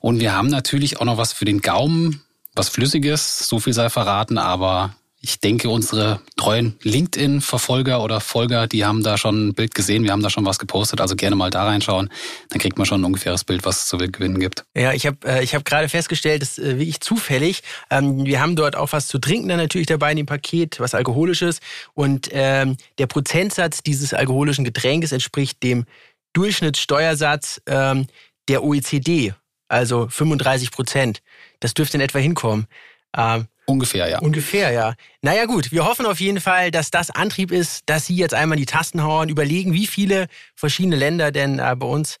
Und 0.00 0.20
wir 0.20 0.32
haben 0.32 0.48
natürlich 0.48 1.00
auch 1.00 1.04
noch 1.04 1.16
was 1.16 1.32
für 1.32 1.46
den 1.46 1.60
Gaumen, 1.60 2.22
was 2.54 2.68
Flüssiges, 2.68 3.40
so 3.40 3.58
viel 3.58 3.72
sei 3.72 3.90
verraten, 3.90 4.38
aber 4.38 4.94
ich 5.26 5.40
denke, 5.40 5.68
unsere 5.68 6.20
treuen 6.36 6.78
LinkedIn-Verfolger 6.82 8.00
oder 8.00 8.20
Folger, 8.20 8.68
die 8.68 8.84
haben 8.84 9.02
da 9.02 9.18
schon 9.18 9.48
ein 9.48 9.54
Bild 9.54 9.74
gesehen, 9.74 10.04
wir 10.04 10.12
haben 10.12 10.22
da 10.22 10.30
schon 10.30 10.44
was 10.46 10.60
gepostet, 10.60 11.00
also 11.00 11.16
gerne 11.16 11.34
mal 11.34 11.50
da 11.50 11.64
reinschauen. 11.64 12.10
Dann 12.50 12.60
kriegt 12.60 12.78
man 12.78 12.86
schon 12.86 13.00
ein 13.00 13.04
ungefähres 13.04 13.42
Bild, 13.42 13.64
was 13.64 13.80
es 13.80 13.88
zu 13.88 13.98
gewinnen 13.98 14.38
gibt. 14.38 14.64
Ja, 14.76 14.92
ich 14.92 15.04
habe 15.04 15.26
äh, 15.26 15.44
hab 15.44 15.64
gerade 15.64 15.88
festgestellt, 15.88 16.42
das 16.42 16.58
ist 16.58 16.64
äh, 16.64 16.78
wirklich 16.78 17.00
zufällig. 17.00 17.64
Ähm, 17.90 18.24
wir 18.24 18.40
haben 18.40 18.54
dort 18.54 18.76
auch 18.76 18.92
was 18.92 19.08
zu 19.08 19.18
trinken 19.18 19.48
dann 19.48 19.58
natürlich 19.58 19.88
dabei 19.88 20.12
in 20.12 20.16
dem 20.16 20.26
Paket, 20.26 20.78
was 20.78 20.94
alkoholisches. 20.94 21.58
Und 21.94 22.28
ähm, 22.30 22.76
der 22.98 23.08
Prozentsatz 23.08 23.82
dieses 23.82 24.14
alkoholischen 24.14 24.64
Getränkes 24.64 25.10
entspricht 25.10 25.60
dem 25.64 25.86
Durchschnittssteuersatz 26.34 27.60
ähm, 27.66 28.06
der 28.46 28.62
OECD, 28.62 29.34
also 29.66 30.06
35 30.08 30.70
Prozent. 30.70 31.20
Das 31.58 31.74
dürfte 31.74 31.96
in 31.96 32.00
etwa 32.00 32.20
hinkommen. 32.20 32.68
Ähm, 33.16 33.48
Ungefähr, 33.66 34.08
ja. 34.08 34.20
Ungefähr, 34.20 34.70
ja. 34.70 34.94
Naja 35.22 35.44
gut, 35.46 35.72
wir 35.72 35.84
hoffen 35.84 36.06
auf 36.06 36.20
jeden 36.20 36.40
Fall, 36.40 36.70
dass 36.70 36.90
das 36.90 37.10
Antrieb 37.10 37.50
ist, 37.50 37.82
dass 37.86 38.06
Sie 38.06 38.14
jetzt 38.14 38.32
einmal 38.32 38.56
die 38.56 38.66
Tasten 38.66 39.02
hauen, 39.02 39.28
überlegen, 39.28 39.72
wie 39.72 39.88
viele 39.88 40.28
verschiedene 40.54 40.94
Länder 40.94 41.32
denn 41.32 41.58
äh, 41.58 41.74
bei 41.76 41.86
uns 41.86 42.18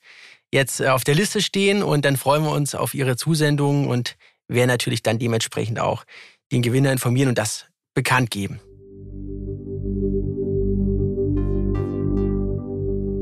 jetzt 0.52 0.80
äh, 0.80 0.88
auf 0.88 1.04
der 1.04 1.14
Liste 1.14 1.40
stehen 1.40 1.84
und 1.84 2.04
dann 2.04 2.16
freuen 2.16 2.42
wir 2.42 2.50
uns 2.50 2.74
auf 2.74 2.94
Ihre 2.94 3.16
Zusendungen 3.16 3.86
und 3.86 4.16
werden 4.48 4.68
natürlich 4.68 5.02
dann 5.02 5.18
dementsprechend 5.18 5.78
auch 5.78 6.04
den 6.50 6.62
Gewinner 6.62 6.90
informieren 6.90 7.28
und 7.28 7.38
das 7.38 7.66
bekannt 7.94 8.30
geben. 8.30 8.60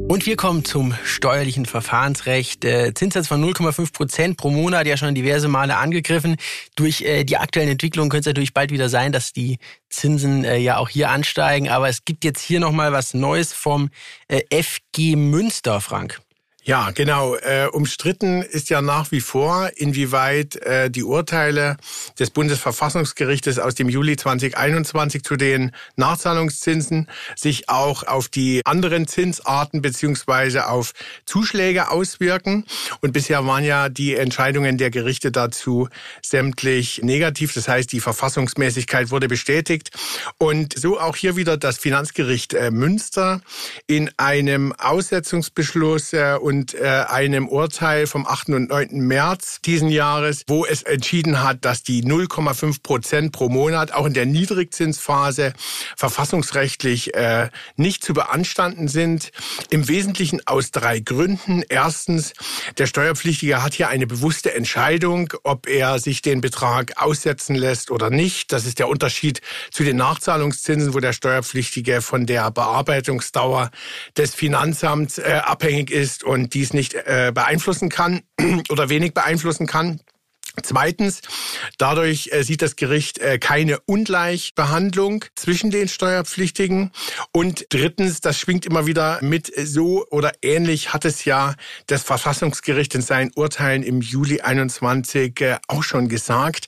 Und 0.07 0.27
wir 0.27 0.37
kommen 0.37 0.67
zum 0.67 0.95
steuerlichen 1.03 1.65
Verfahrensrecht. 1.65 2.65
Äh, 2.65 2.93
Zinssatz 2.95 3.27
von 3.27 3.43
0,5 3.43 3.93
Prozent 3.93 4.37
pro 4.37 4.51
Monat, 4.51 4.87
ja 4.87 4.99
schon 4.99 5.15
diverse 5.15 5.49
Male 5.49 5.77
angegriffen. 5.77 6.37
Durch 6.77 7.01
äh, 7.01 7.25
die 7.25 7.39
aktuellen 7.39 7.71
Entwicklungen 7.71 8.11
könnte 8.11 8.29
es 8.29 8.33
natürlich 8.35 8.53
bald 8.53 8.71
wieder 8.71 8.91
sein, 8.91 9.13
dass 9.13 9.33
die 9.33 9.59
Zinsen 9.89 10.45
äh, 10.45 10.59
ja 10.59 10.77
auch 10.77 10.91
hier 10.91 11.11
ansteigen. 11.11 11.71
Aber 11.71 11.89
es 11.89 12.05
gibt 12.05 12.25
jetzt 12.25 12.43
hier 12.43 12.61
nochmal 12.61 12.93
was 12.93 13.15
Neues 13.15 13.55
vom 13.55 13.89
FG 14.29 15.17
Münster, 15.17 15.81
Frank. 15.81 16.21
Ja, 16.67 16.93
genau. 16.93 17.35
Äh, 17.37 17.67
umstritten 17.71 18.41
ist 18.41 18.71
ja 18.71 18.81
nach 18.81 19.13
wie 19.13 19.21
vor, 19.21 19.69
inwieweit 19.77 20.57
äh, 20.57 20.91
die 20.91 21.03
Urteile 21.03 21.77
des 22.19 22.31
Bundesverfassungsgerichtes 22.31 23.59
aus 23.59 23.75
dem 23.75 23.91
Juli 23.91 24.17
2021 24.17 25.23
zu 25.25 25.37
den 25.37 25.73
Nachzahlungszinsen 25.97 27.11
sich 27.37 27.69
auch 27.69 28.05
auf 28.05 28.31
die 28.31 28.63
anderen 28.65 29.07
Zinsarten 29.07 29.83
beziehungsweise 29.83 30.69
auf 30.69 30.95
Zuschläge 31.27 31.91
auswirken. 31.91 32.65
Und 33.03 33.13
bisher 33.13 33.47
waren 33.47 33.65
ja 33.65 33.91
die 33.91 34.15
Entscheidungen 34.15 34.79
der 34.79 34.91
Gerichte 34.91 35.31
dazu 35.31 35.91
sämtlich 36.23 37.03
negativ. 37.03 37.53
Das 37.53 37.69
heißt, 37.69 37.93
die 37.93 38.01
Verfassungsmäßigkeit 38.01 39.11
wurde 39.11 39.29
bestätigt. 39.29 39.91
Und 40.39 40.79
so 40.79 40.99
auch 40.99 41.17
hier 41.17 41.37
wieder 41.37 41.59
das 41.59 41.77
Finanzgericht 41.77 42.55
äh, 42.55 42.71
Münster 42.71 43.43
in 43.87 44.11
einem 44.17 44.73
Aussetzungsbeschluss 44.73 46.15
äh, 46.15 46.39
und 46.55 46.75
äh, 46.75 47.05
einem 47.09 47.49
Urteil 47.49 48.07
vom 48.07 48.27
8. 48.27 48.51
und 48.51 48.69
9. 48.69 48.91
März 48.93 49.61
diesen 49.65 49.89
Jahres, 49.89 50.45
wo 50.47 50.65
es 50.65 50.85
entschieden 50.85 51.43
hat, 51.43 51.65
dass 51.65 51.83
die 51.83 52.05
0,5 52.05 52.81
Prozent 52.81 53.33
pro 53.33 53.49
Monat 53.49 53.93
auch 53.93 54.07
in 54.07 54.15
der 54.15 54.25
Niedrigzinsphase 54.25 55.53
verfassungsrechtlich 55.97 57.15
äh, 57.15 57.49
nicht 57.75 58.05
zu 58.05 58.15
beanstanden 58.15 58.87
sind. 58.87 59.33
Im 59.71 59.89
Wesentlichen 59.89 60.47
aus 60.47 60.71
drei 60.71 61.01
Gründen. 61.01 61.65
Erstens, 61.69 62.35
der 62.79 62.87
Steuerpflichtige 62.87 63.61
hat 63.61 63.75
hier 63.75 63.89
eine 63.89 64.07
bewusste 64.07 64.55
Entscheidung, 64.55 65.33
ob 65.43 65.67
er 65.67 65.99
sich 65.99 66.23
den 66.23 66.41
Betrag 66.41 67.03
aussetzen 67.03 67.57
lässt 67.57 67.91
oder 67.91 68.11
nicht. 68.11 68.53
Das 68.53 68.65
ist 68.65 68.79
der 68.79 68.89
Unterschied 68.89 69.41
zu 69.73 69.83
den 69.83 69.97
Nachzahlungszinsen, 69.97 70.95
wo 70.95 71.01
der 71.01 71.15
Steuerpflichtige 71.15 72.01
von 72.01 72.27
der 72.27 72.53
Bearbeitungsdauer 72.53 73.73
des 74.17 74.37
Finanzamts 74.37 75.19
äh, 75.19 75.41
abhängig 75.45 75.91
ist 75.91 76.23
und 76.23 76.44
und 76.45 76.53
dies 76.53 76.75
nicht 76.75 76.93
äh, 76.93 77.33
beeinflussen 77.35 77.89
kann 77.89 78.21
oder 78.69 78.91
wenig 78.91 79.15
beeinflussen 79.15 79.67
kann. 79.67 80.01
Zweitens, 80.63 81.21
dadurch 81.79 82.31
äh, 82.33 82.43
sieht 82.43 82.63
das 82.63 82.77
Gericht 82.77 83.19
äh, 83.19 83.39
keine 83.39 83.81
Ungleichbehandlung 83.81 85.25
zwischen 85.35 85.71
den 85.71 85.89
Steuerpflichtigen. 85.89 86.93
Und 87.33 87.67
drittens, 87.71 88.21
das 88.21 88.39
schwingt 88.39 88.65
immer 88.65 88.87
wieder 88.87 89.19
mit, 89.21 89.53
so 89.57 90.07
oder 90.11 90.33
ähnlich 90.43 90.93
hat 90.93 91.05
es 91.05 91.25
ja 91.25 91.55
das 91.89 92.03
Verfassungsgericht 92.03 92.95
in 92.95 93.03
seinen 93.03 93.33
Urteilen 93.35 93.83
im 93.83 94.01
Juli 94.01 94.41
21 94.43 95.41
äh, 95.41 95.57
auch 95.67 95.83
schon 95.83 96.09
gesagt. 96.09 96.67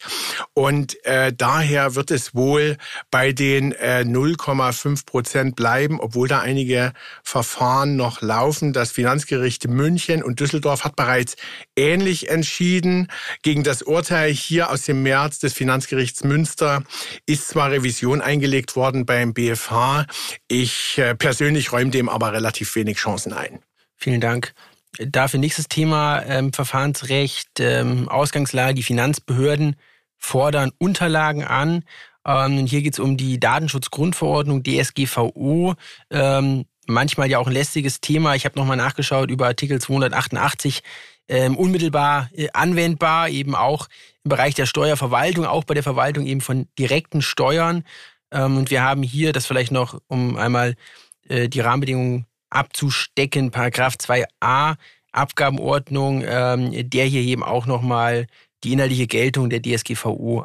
Und 0.53 1.05
äh, 1.05 1.33
daher 1.33 1.95
wird 1.95 2.11
es 2.11 2.35
wohl 2.35 2.77
bei 3.11 3.33
den 3.33 3.73
äh, 3.73 4.05
0,5 4.07 5.07
Prozent 5.07 5.57
bleiben, 5.57 6.01
obwohl 6.01 6.29
da 6.29 6.41
einige 6.41 6.93
Verfahren 7.23 7.97
noch 7.97 8.21
laufen. 8.21 8.73
Das 8.73 8.91
Finanzgericht 8.91 9.69
München 9.69 10.23
und 10.23 10.41
Düsseldorf 10.41 10.85
hat 10.85 10.97
bereits 10.97 11.37
ähnlich 11.77 12.29
entschieden 12.29 13.09
gegen 13.43 13.63
das 13.63 13.76
das 13.77 13.83
Urteil 13.83 14.33
hier 14.33 14.71
aus 14.71 14.85
dem 14.85 15.03
März 15.03 15.39
des 15.39 15.53
Finanzgerichts 15.53 16.25
Münster 16.25 16.83
ist 17.27 17.49
zwar 17.49 17.71
Revision 17.71 18.23
eingelegt 18.23 18.75
worden 18.75 19.05
beim 19.05 19.35
BFH, 19.35 20.07
ich 20.49 20.97
äh, 20.97 21.15
persönlich 21.15 21.73
räume 21.73 21.91
dem 21.91 22.09
aber 22.09 22.33
relativ 22.33 22.75
wenig 22.75 22.97
Chancen 22.97 23.35
ein. 23.35 23.59
Vielen 23.95 24.23
Dank. 24.23 24.55
Dafür 24.99 25.41
nächstes 25.41 25.69
Thema 25.69 26.23
ähm, 26.23 26.55
Verfahrensrecht, 26.55 27.61
ähm, 27.61 28.09
Ausgangslage, 28.09 28.77
die 28.77 28.83
Finanzbehörden 28.83 29.77
fordern 30.17 30.73
Unterlagen 30.79 31.45
an. 31.45 31.85
Ähm, 32.27 32.65
hier 32.65 32.81
geht 32.81 32.95
es 32.95 32.99
um 32.99 33.19
die 33.19 33.39
Datenschutzgrundverordnung 33.39 34.63
DSGVO. 34.63 35.75
Ähm, 36.09 36.65
manchmal 36.87 37.29
ja 37.29 37.39
auch 37.41 37.47
ein 37.47 37.53
lästiges 37.53 38.01
Thema. 38.01 38.37
Ich 38.37 38.47
habe 38.47 38.59
nochmal 38.59 38.79
nachgeschaut 38.79 39.31
über 39.31 39.45
Artikel 39.47 39.83
288 39.83 40.83
ähm, 41.29 41.57
unmittelbar 41.57 42.31
äh, 42.35 42.49
anwendbar, 42.53 43.29
eben 43.29 43.55
auch 43.55 43.89
im 44.25 44.31
Bereich 44.31 44.55
der 44.55 44.67
Steuerverwaltung, 44.67 45.45
auch 45.45 45.65
bei 45.65 45.75
der 45.75 45.83
Verwaltung 45.83 46.27
eben 46.27 46.41
von 46.41 46.69
direkten 46.79 47.23
Steuern. 47.23 47.85
Ähm, 48.31 48.57
und 48.57 48.71
wir 48.71 48.83
haben 48.83 49.03
hier 49.03 49.33
das 49.33 49.47
vielleicht 49.47 49.73
noch, 49.73 50.01
um 50.09 50.37
einmal 50.37 50.75
äh, 51.29 51.49
die 51.49 51.61
Rahmenbedingungen 51.61 52.27
abzustecken, 52.51 53.51
Paragraph 53.51 53.95
2a 53.95 54.77
Abgabenordnung, 55.13 56.23
ähm, 56.27 56.91
der 56.91 57.07
hier 57.07 57.23
eben 57.23 57.43
auch 57.43 57.67
nochmal 57.67 58.27
die 58.65 58.73
innerliche 58.73 59.07
Geltung 59.07 59.51
der 59.51 59.63
DSGVO 59.63 60.41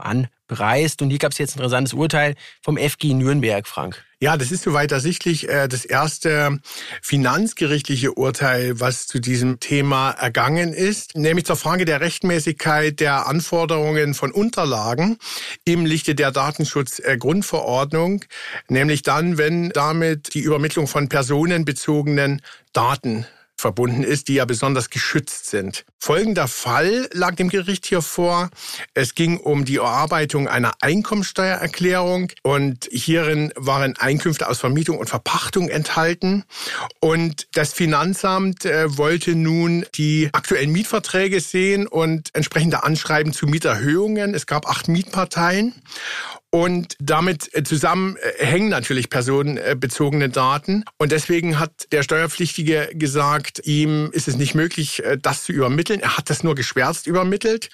anpreist. 0.52 1.02
Und 1.02 1.10
hier 1.10 1.20
gab 1.20 1.32
es 1.32 1.38
jetzt 1.38 1.56
ein 1.56 1.60
interessantes 1.60 1.94
Urteil 1.94 2.36
vom 2.62 2.78
FG 2.78 3.14
Nürnberg, 3.14 3.68
Frank. 3.68 4.04
Ja, 4.20 4.38
das 4.38 4.52
ist 4.52 4.64
soweit 4.64 4.92
ersichtlich 4.92 5.50
äh, 5.50 5.68
das 5.68 5.84
erste 5.84 6.60
finanzgerichtliche 7.02 8.12
Urteil, 8.12 8.80
was 8.80 9.08
zu 9.08 9.20
diesem 9.20 9.60
Thema 9.60 10.12
ergangen 10.12 10.74
ist, 10.74 11.18
nämlich 11.18 11.46
zur 11.46 11.56
Frage 11.56 11.86
der 11.86 12.02
Rechtmäßigkeit 12.02 13.00
der 13.00 13.26
Anforderungen 13.26 14.14
von 14.14 14.32
Unterlagen 14.32 15.18
im 15.66 15.88
Lichte 15.88 16.14
der 16.14 16.32
Datenschutzgrundverordnung, 16.32 18.24
nämlich 18.68 19.02
dann, 19.02 19.40
wenn 19.40 19.70
damit 19.70 20.36
die 20.36 20.42
Übermittlung 20.42 20.86
von 20.86 21.10
personenbezogenen 21.10 22.44
Daten 22.74 23.26
verbunden 23.62 24.04
ist, 24.04 24.28
die 24.28 24.36
ja 24.36 24.45
besonders 24.45 24.89
geschützt 24.89 25.50
sind. 25.50 25.86
Folgender 26.00 26.47
Fall 26.47 27.08
lag 27.13 27.36
dem 27.36 27.50
Gericht 27.50 27.86
hier 27.86 28.02
vor. 28.02 28.50
Es 28.93 29.15
ging 29.15 29.38
um 29.38 29.65
die 29.65 29.78
Erarbeitung 29.78 30.47
einer 30.47 30.74
Einkommensteuererklärung 30.82 32.32
und 32.43 32.89
hierin 32.91 33.54
waren 33.56 33.95
Einkünfte 33.97 34.50
aus 34.50 34.60
Vermietung 34.60 34.97
und 34.97 35.10
Verpachtung 35.10 35.69
enthalten. 35.69 36.43
Und 37.00 37.47
das 37.54 37.74
Finanzamt 37.74 38.65
äh, 38.65 38.97
wollte 38.97 39.36
nun 39.36 39.86
die 39.95 40.30
aktuellen 40.34 40.71
Mietverträge 40.71 41.39
sehen 41.39 41.88
und 41.88 42.30
entsprechende 42.34 42.84
Anschreiben 42.84 43.32
zu 43.32 43.45
Mieterhöhungen. 43.45 44.34
Es 44.34 44.47
gab 44.47 44.67
acht 44.67 44.88
Mietparteien. 44.88 45.76
Und 46.54 46.98
damit 47.00 47.50
äh, 47.56 47.64
zusammen 47.64 48.18
äh, 48.18 48.46
hängen 48.46 48.68
natürlich 48.68 49.10
personenbezogene 49.10 50.28
Daten. 50.28 50.84
Und 50.98 51.14
deswegen 51.14 51.60
hat 51.60 51.88
der 51.94 52.04
Steuerpflichtige 52.04 52.90
gesagt, 52.94 53.62
ihm 53.64 54.10
ist 54.12 54.28
es 54.28 54.36
nicht 54.36 54.54
möglich, 54.54 55.02
äh, 55.06 55.18
das 55.18 55.46
zu 55.46 55.54
übermitteln. 55.54 56.02
Er 56.02 56.18
hat 56.18 56.30
das 56.30 56.44
nur 56.44 56.54
geschwärzt 56.56 57.08
übermittelt. 57.08 57.70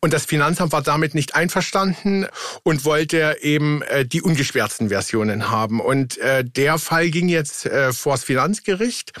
Und 0.00 0.14
das 0.14 0.24
Finanzamt 0.24 0.72
war 0.72 0.80
damit 0.80 1.14
nicht 1.14 1.34
einverstanden 1.34 2.26
und 2.62 2.86
wollte 2.86 3.36
eben 3.42 3.82
die 4.06 4.22
ungeschwärzten 4.22 4.88
Versionen 4.88 5.50
haben. 5.50 5.80
Und 5.80 6.18
der 6.42 6.78
Fall 6.78 7.10
ging 7.10 7.28
jetzt 7.28 7.68
vor 7.92 8.14
das 8.14 8.24
Finanzgericht. 8.24 9.12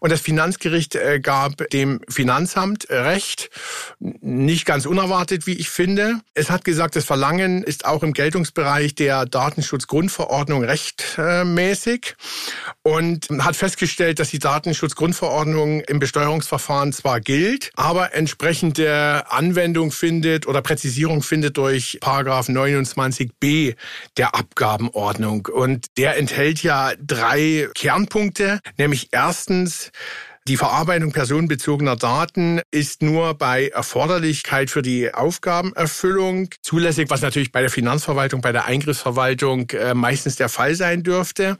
Und 0.00 0.12
das 0.12 0.20
Finanzgericht 0.20 0.96
gab 1.22 1.68
dem 1.70 2.00
Finanzamt 2.08 2.88
Recht. 2.90 3.50
Nicht 3.98 4.66
ganz 4.66 4.86
unerwartet, 4.86 5.46
wie 5.46 5.54
ich 5.54 5.70
finde. 5.70 6.20
Es 6.34 6.50
hat 6.50 6.64
gesagt, 6.64 6.96
das 6.96 7.04
Verlangen 7.04 7.62
ist 7.62 7.84
auch 7.84 8.02
im 8.02 8.12
Geltungs 8.12 8.43
Anwendungsbereich 8.44 8.94
der 8.94 9.24
Datenschutzgrundverordnung 9.24 10.64
rechtmäßig 10.64 12.14
und 12.82 13.28
hat 13.38 13.56
festgestellt, 13.56 14.18
dass 14.18 14.30
die 14.30 14.38
Datenschutzgrundverordnung 14.38 15.80
im 15.80 15.98
Besteuerungsverfahren 15.98 16.92
zwar 16.92 17.20
gilt, 17.20 17.70
aber 17.74 18.14
entsprechende 18.14 19.24
Anwendung 19.30 19.92
findet 19.92 20.46
oder 20.46 20.60
Präzisierung 20.60 21.22
findet 21.22 21.56
durch 21.56 21.98
Paragraph 22.00 22.48
29b 22.48 23.76
der 24.18 24.34
Abgabenordnung. 24.34 25.46
Und 25.46 25.86
der 25.96 26.18
enthält 26.18 26.62
ja 26.62 26.92
drei 27.00 27.68
Kernpunkte, 27.74 28.60
nämlich 28.76 29.08
erstens, 29.12 29.90
die 30.46 30.58
Verarbeitung 30.58 31.12
personenbezogener 31.12 31.96
Daten 31.96 32.60
ist 32.70 33.00
nur 33.00 33.32
bei 33.32 33.68
Erforderlichkeit 33.68 34.68
für 34.68 34.82
die 34.82 35.14
Aufgabenerfüllung 35.14 36.50
zulässig, 36.60 37.08
was 37.08 37.22
natürlich 37.22 37.50
bei 37.50 37.62
der 37.62 37.70
Finanzverwaltung, 37.70 38.42
bei 38.42 38.52
der 38.52 38.66
Eingriffsverwaltung 38.66 39.70
äh, 39.70 39.94
meistens 39.94 40.36
der 40.36 40.50
Fall 40.50 40.74
sein 40.74 41.02
dürfte. 41.02 41.56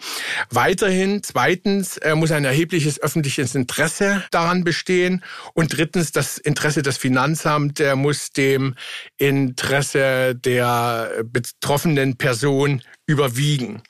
Weiterhin, 0.51 1.23
zweitens, 1.23 1.97
äh, 1.97 2.15
muss 2.15 2.31
ein 2.31 2.45
erhebliches 2.45 3.01
öffentliches 3.01 3.55
Interesse 3.55 4.23
daran 4.31 4.65
bestehen. 4.65 5.25
Und 5.55 5.75
drittens, 5.75 6.13
das 6.13 6.37
Interesse 6.37 6.83
des 6.83 6.99
Finanzamts 6.99 7.81
muss 7.95 8.33
dem 8.33 8.75
Interesse 9.17 10.35
der 10.35 11.25
betroffenen 11.25 12.17
Person 12.17 12.83
überwiegen. 13.07 13.83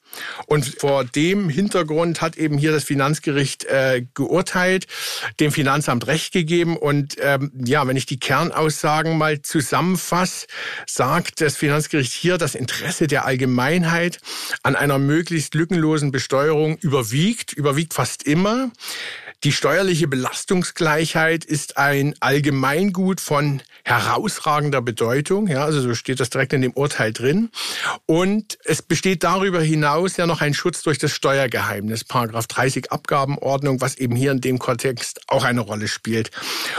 Und 0.46 0.64
vor 0.79 1.05
dem 1.05 1.48
Hintergrund 1.48 2.20
hat 2.20 2.37
eben 2.37 2.59
hier 2.59 2.72
das 2.72 2.85
Finanzgericht 2.85 3.64
äh, 3.64 4.05
geurteilt, 4.14 4.87
dem 5.40 5.53
Finanzamt 5.53 6.07
Recht 6.07 6.33
gegeben. 6.33 6.77
Und 6.77 7.16
ähm, 7.20 7.53
ja, 7.64 7.87
wenn 7.87 7.96
ich 7.96 8.07
die 8.07 8.18
Kernaussagen 8.18 9.18
mal 9.18 9.42
zusammenfasse, 9.42 10.46
sagt 10.87 11.40
das 11.40 11.57
Finanzgericht 11.57 12.12
hier, 12.12 12.38
das 12.38 12.55
Interesse 12.55 13.07
der 13.07 13.24
Allgemeinheit 13.24 14.18
an 14.62 14.77
einer 14.77 14.98
möglichst 14.98 15.55
lückenlosen 15.55 16.12
Besteuerung 16.12 16.79
überwiegt, 16.79 17.53
überwiegt 17.53 17.94
fast 17.94 18.22
immer. 18.24 18.70
Die 19.44 19.53
steuerliche 19.53 20.09
Belastungsgleichheit 20.09 21.44
ist 21.44 21.77
ein 21.77 22.14
Allgemeingut 22.20 23.20
von 23.20 23.61
herausragender 23.85 24.81
Bedeutung. 24.81 25.47
Ja, 25.47 25.64
also 25.64 25.81
so 25.81 25.94
steht 25.94 26.18
das 26.18 26.31
direkt 26.31 26.55
in 26.55 26.62
dem 26.62 26.73
Urteil 26.73 27.12
drin. 27.12 27.51
Und 28.07 28.59
es 28.64 28.81
besteht 28.81 29.23
darüber 29.23 29.61
hinaus 29.61 30.16
ja 30.16 30.27
noch 30.27 30.40
ein 30.40 30.55
Schutz 30.55 30.83
durch 30.83 30.99
das 30.99 31.12
Steuergeheimnis, 31.12 32.03
Paragraph 32.03 32.47
30 32.47 32.92
Abgabenordnung, 32.92 33.83
was 33.83 33.97
eben 33.97 34.16
hier 34.16 34.33
in 34.33 34.40
dem 34.40 34.59
Kontext 34.59 35.20
auch 35.27 35.44
eine 35.44 35.61
Rolle 35.61 35.88
spielt. 35.88 36.31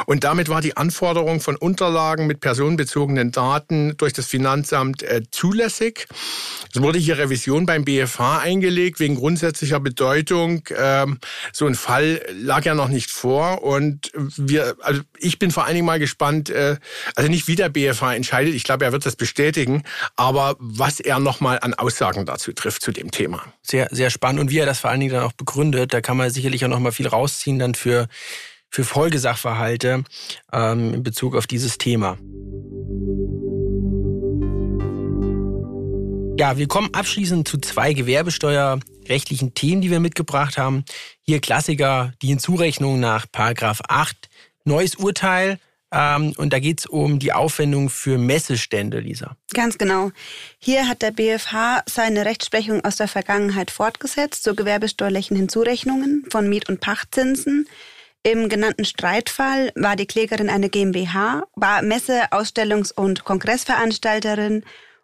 Und 0.07 0.23
damit 0.23 0.49
war 0.49 0.61
die 0.61 0.77
Anforderung 0.77 1.41
von 1.41 1.55
Unterlagen 1.55 2.25
mit 2.25 2.39
personenbezogenen 2.39 3.31
Daten 3.31 3.95
durch 3.97 4.13
das 4.13 4.25
Finanzamt 4.25 5.03
äh, 5.03 5.21
zulässig. 5.29 6.07
Es 6.73 6.81
wurde 6.81 6.97
hier 6.97 7.19
Revision 7.19 7.67
beim 7.67 7.85
BFH 7.85 8.39
eingelegt 8.39 8.99
wegen 8.99 9.15
grundsätzlicher 9.15 9.79
Bedeutung. 9.79 10.63
Ähm, 10.75 11.19
so 11.53 11.67
ein 11.67 11.75
Fall 11.75 12.21
lag 12.33 12.65
ja 12.65 12.73
noch 12.73 12.89
nicht 12.89 13.11
vor 13.11 13.63
und 13.63 14.11
wir, 14.15 14.75
also 14.81 15.01
ich 15.19 15.37
bin 15.37 15.51
vor 15.51 15.65
allen 15.65 15.75
Dingen 15.75 15.85
mal 15.85 15.99
gespannt, 15.99 16.49
äh, 16.49 16.77
also 17.15 17.29
nicht 17.29 17.47
wie 17.47 17.55
der 17.55 17.69
BFH 17.69 18.15
entscheidet, 18.15 18.53
ich 18.53 18.63
glaube, 18.63 18.85
er 18.85 18.91
wird 18.91 19.05
das 19.05 19.15
bestätigen, 19.15 19.83
aber 20.15 20.55
was 20.59 20.99
er 20.99 21.19
nochmal 21.19 21.59
an 21.61 21.73
Aussagen 21.73 22.25
dazu 22.25 22.53
trifft 22.53 22.81
zu 22.81 22.91
dem 22.91 23.11
Thema. 23.11 23.43
Sehr, 23.61 23.87
sehr 23.91 24.09
spannend 24.09 24.41
und 24.41 24.49
wie 24.51 24.59
er 24.59 24.65
das 24.65 24.79
vor 24.79 24.89
allen 24.89 24.99
Dingen 24.99 25.13
dann 25.13 25.23
auch 25.23 25.33
begründet, 25.33 25.93
da 25.93 26.01
kann 26.01 26.17
man 26.17 26.29
sicherlich 26.29 26.63
auch 26.65 26.69
nochmal 26.69 26.91
viel 26.91 27.07
rausziehen 27.07 27.59
dann 27.59 27.75
für, 27.75 28.07
für 28.69 28.83
Folgesachverhalte 28.83 30.03
ähm, 30.51 30.93
in 30.93 31.03
Bezug 31.03 31.35
auf 31.35 31.47
dieses 31.47 31.77
Thema. 31.77 32.17
Ja, 36.37 36.57
wir 36.57 36.67
kommen 36.67 36.93
abschließend 36.93 37.47
zu 37.47 37.57
zwei 37.59 37.93
gewerbesteuerrechtlichen 37.93 39.53
Themen, 39.53 39.81
die 39.81 39.89
wir 39.89 40.01
mitgebracht 40.01 40.57
haben. 40.57 40.83
Hier 41.21 41.39
Klassiker, 41.39 42.11
die 42.21 42.27
Hinzurechnung 42.27 42.99
nach 42.99 43.25
Paragraph 43.31 43.81
8. 43.87 44.29
Neues 44.65 44.95
Urteil. 44.95 45.59
Ähm, 45.95 46.33
und 46.37 46.51
da 46.51 46.59
geht 46.59 46.81
es 46.81 46.85
um 46.85 47.19
die 47.19 47.31
Aufwendung 47.31 47.89
für 47.89 48.17
Messestände, 48.17 48.99
Lisa. 48.99 49.37
Ganz 49.53 49.77
genau. 49.77 50.11
Hier 50.59 50.89
hat 50.89 51.01
der 51.01 51.11
BFH 51.11 51.83
seine 51.85 52.25
Rechtsprechung 52.25 52.83
aus 52.83 52.97
der 52.97 53.07
Vergangenheit 53.07 53.71
fortgesetzt 53.71 54.43
zu 54.43 54.55
gewerbesteuerlichen 54.55 55.37
Hinzurechnungen 55.37 56.25
von 56.29 56.49
Miet- 56.49 56.67
und 56.67 56.81
Pachtzinsen. 56.81 57.67
Im 58.23 58.49
genannten 58.49 58.83
Streitfall 58.83 59.71
war 59.75 59.95
die 59.95 60.07
Klägerin 60.07 60.49
eine 60.49 60.69
GmbH, 60.69 61.43
war 61.55 61.81
Messe-, 61.81 62.31
Ausstellungs- 62.31 62.91
und 62.91 63.23
Kongressveranstalterin 63.23 64.63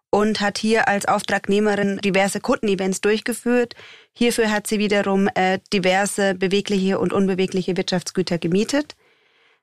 und 0.10 0.42
hat 0.42 0.58
hier 0.58 0.90
als 0.90 1.06
Auftragnehmerin 1.06 2.00
diverse 2.00 2.42
Kundenevents 2.42 3.00
durchgeführt. 3.00 3.76
Hierfür 4.12 4.52
hat 4.52 4.68
sie 4.68 4.80
wiederum 4.80 5.30
äh, 5.36 5.60
diverse 5.72 6.36
bewegliche 6.36 7.00
und 7.00 7.14
unbewegliche 7.14 7.78
Wirtschaftsgüter 7.78 8.38
gemietet. 8.40 8.96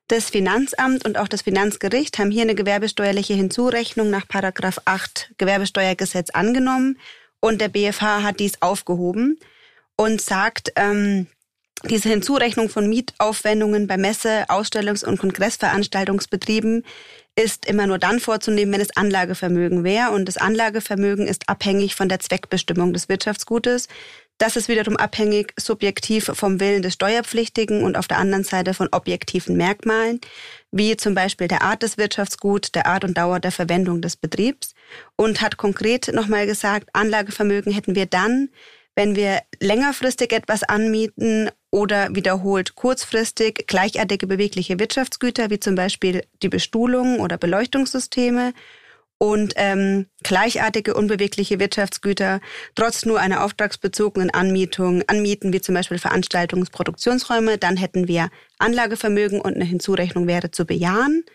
Das 0.09 0.31
Finanzamt 0.31 1.05
und 1.05 1.19
auch 1.19 1.27
das 1.27 1.43
Finanzgericht 1.43 2.17
haben 2.17 2.31
hier 2.31 2.41
eine 2.41 2.55
gewerbesteuerliche 2.55 3.35
Hinzurechnung 3.35 4.09
nach 4.09 4.27
Paragraph 4.27 4.81
8 4.85 5.35
Gewerbesteuergesetz 5.37 6.31
angenommen 6.31 6.97
und 7.39 7.61
der 7.61 7.67
BFH 7.67 8.23
hat 8.23 8.39
dies 8.39 8.59
aufgehoben 8.59 9.39
und 9.97 10.19
sagt, 10.19 10.71
ähm, 10.77 11.27
diese 11.87 12.09
Hinzurechnung 12.09 12.69
von 12.69 12.89
Mietaufwendungen 12.89 13.85
bei 13.85 13.97
Messe-, 13.97 14.49
Ausstellungs- 14.49 15.05
und 15.05 15.19
Kongressveranstaltungsbetrieben 15.19 16.83
ist 17.35 17.67
immer 17.67 17.85
nur 17.85 17.99
dann 17.99 18.19
vorzunehmen, 18.19 18.73
wenn 18.73 18.81
es 18.81 18.97
Anlagevermögen 18.97 19.83
wäre. 19.83 20.09
Und 20.11 20.25
das 20.25 20.37
Anlagevermögen 20.37 21.27
ist 21.27 21.47
abhängig 21.47 21.95
von 21.95 22.09
der 22.09 22.19
Zweckbestimmung 22.19 22.93
des 22.93 23.09
Wirtschaftsgutes. 23.09 23.87
Das 24.39 24.55
ist 24.55 24.69
wiederum 24.69 24.95
abhängig 24.95 25.53
subjektiv 25.59 26.31
vom 26.33 26.61
Willen 26.61 26.81
des 26.81 26.93
Steuerpflichtigen 26.93 27.83
und 27.83 27.97
auf 27.97 28.07
der 28.07 28.19
anderen 28.19 28.45
Seite 28.45 28.73
von 28.73 28.87
objektiven 28.89 29.57
Merkmalen, 29.57 30.21
wie 30.71 30.95
zum 30.95 31.13
Beispiel 31.13 31.49
der 31.49 31.61
Art 31.61 31.83
des 31.83 31.97
Wirtschaftsguts, 31.97 32.71
der 32.71 32.87
Art 32.87 33.03
und 33.03 33.17
Dauer 33.17 33.41
der 33.41 33.51
Verwendung 33.51 34.01
des 34.01 34.15
Betriebs. 34.15 34.75
Und 35.17 35.41
hat 35.41 35.57
konkret 35.57 36.09
nochmal 36.13 36.45
gesagt, 36.45 36.89
Anlagevermögen 36.93 37.73
hätten 37.73 37.95
wir 37.95 38.05
dann, 38.05 38.47
wenn 38.95 39.17
wir 39.17 39.41
längerfristig 39.59 40.31
etwas 40.31 40.63
anmieten 40.63 41.49
oder 41.69 42.15
wiederholt 42.15 42.75
kurzfristig 42.75 43.67
gleichartige 43.67 44.25
bewegliche 44.25 44.79
Wirtschaftsgüter 44.79 45.49
wie 45.49 45.59
zum 45.59 45.75
Beispiel 45.75 46.23
die 46.41 46.49
Bestuhlung 46.49 47.19
oder 47.19 47.37
Beleuchtungssysteme 47.37 48.53
und 49.19 49.53
ähm, 49.57 50.07
gleichartige 50.23 50.95
unbewegliche 50.95 51.59
Wirtschaftsgüter 51.59 52.39
trotz 52.73 53.05
nur 53.05 53.19
einer 53.19 53.43
auftragsbezogenen 53.43 54.31
Anmietung 54.31 55.03
anmieten, 55.07 55.53
wie 55.53 55.61
zum 55.61 55.75
Beispiel 55.75 55.99
Veranstaltungsproduktionsräume, 55.99 57.57
dann 57.57 57.77
hätten 57.77 58.07
wir 58.07 58.29
Anlagevermögen 58.57 59.41
und 59.41 59.55
eine 59.55 59.65
Hinzurechnung 59.65 60.25
wäre 60.25 60.51
zu 60.51 60.65
bejahen. 60.65 61.25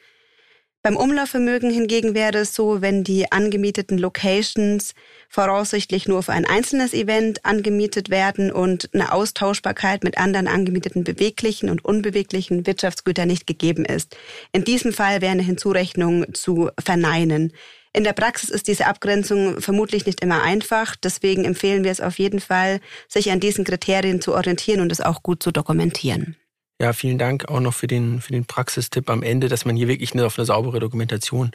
Beim 0.86 0.98
Umlaufvermögen 0.98 1.70
hingegen 1.70 2.14
wäre 2.14 2.40
es 2.40 2.54
so, 2.54 2.82
wenn 2.82 3.04
die 3.04 3.32
angemieteten 3.32 3.96
Locations 3.96 4.92
voraussichtlich 5.30 6.06
nur 6.06 6.22
für 6.22 6.32
ein 6.32 6.44
einzelnes 6.44 6.92
Event 6.92 7.42
angemietet 7.46 8.10
werden 8.10 8.52
und 8.52 8.90
eine 8.92 9.10
Austauschbarkeit 9.10 10.04
mit 10.04 10.18
anderen 10.18 10.46
angemieteten 10.46 11.02
beweglichen 11.02 11.70
und 11.70 11.86
unbeweglichen 11.86 12.66
Wirtschaftsgütern 12.66 13.28
nicht 13.28 13.46
gegeben 13.46 13.86
ist. 13.86 14.14
In 14.52 14.64
diesem 14.64 14.92
Fall 14.92 15.22
wäre 15.22 15.32
eine 15.32 15.42
Hinzurechnung 15.42 16.26
zu 16.34 16.68
verneinen. 16.78 17.54
In 17.94 18.04
der 18.04 18.12
Praxis 18.12 18.50
ist 18.50 18.68
diese 18.68 18.86
Abgrenzung 18.86 19.62
vermutlich 19.62 20.04
nicht 20.04 20.20
immer 20.20 20.42
einfach. 20.42 20.96
Deswegen 20.96 21.46
empfehlen 21.46 21.84
wir 21.84 21.92
es 21.92 22.02
auf 22.02 22.18
jeden 22.18 22.40
Fall, 22.40 22.80
sich 23.08 23.30
an 23.30 23.40
diesen 23.40 23.64
Kriterien 23.64 24.20
zu 24.20 24.34
orientieren 24.34 24.82
und 24.82 24.92
es 24.92 25.00
auch 25.00 25.22
gut 25.22 25.42
zu 25.42 25.50
dokumentieren. 25.50 26.36
Ja, 26.80 26.92
vielen 26.92 27.18
Dank 27.18 27.48
auch 27.48 27.60
noch 27.60 27.74
für 27.74 27.86
den, 27.86 28.20
für 28.20 28.32
den 28.32 28.46
Praxistipp 28.46 29.08
am 29.08 29.22
Ende, 29.22 29.48
dass 29.48 29.64
man 29.64 29.76
hier 29.76 29.88
wirklich 29.88 30.18
auf 30.20 30.38
eine 30.38 30.44
saubere 30.44 30.80
Dokumentation 30.80 31.52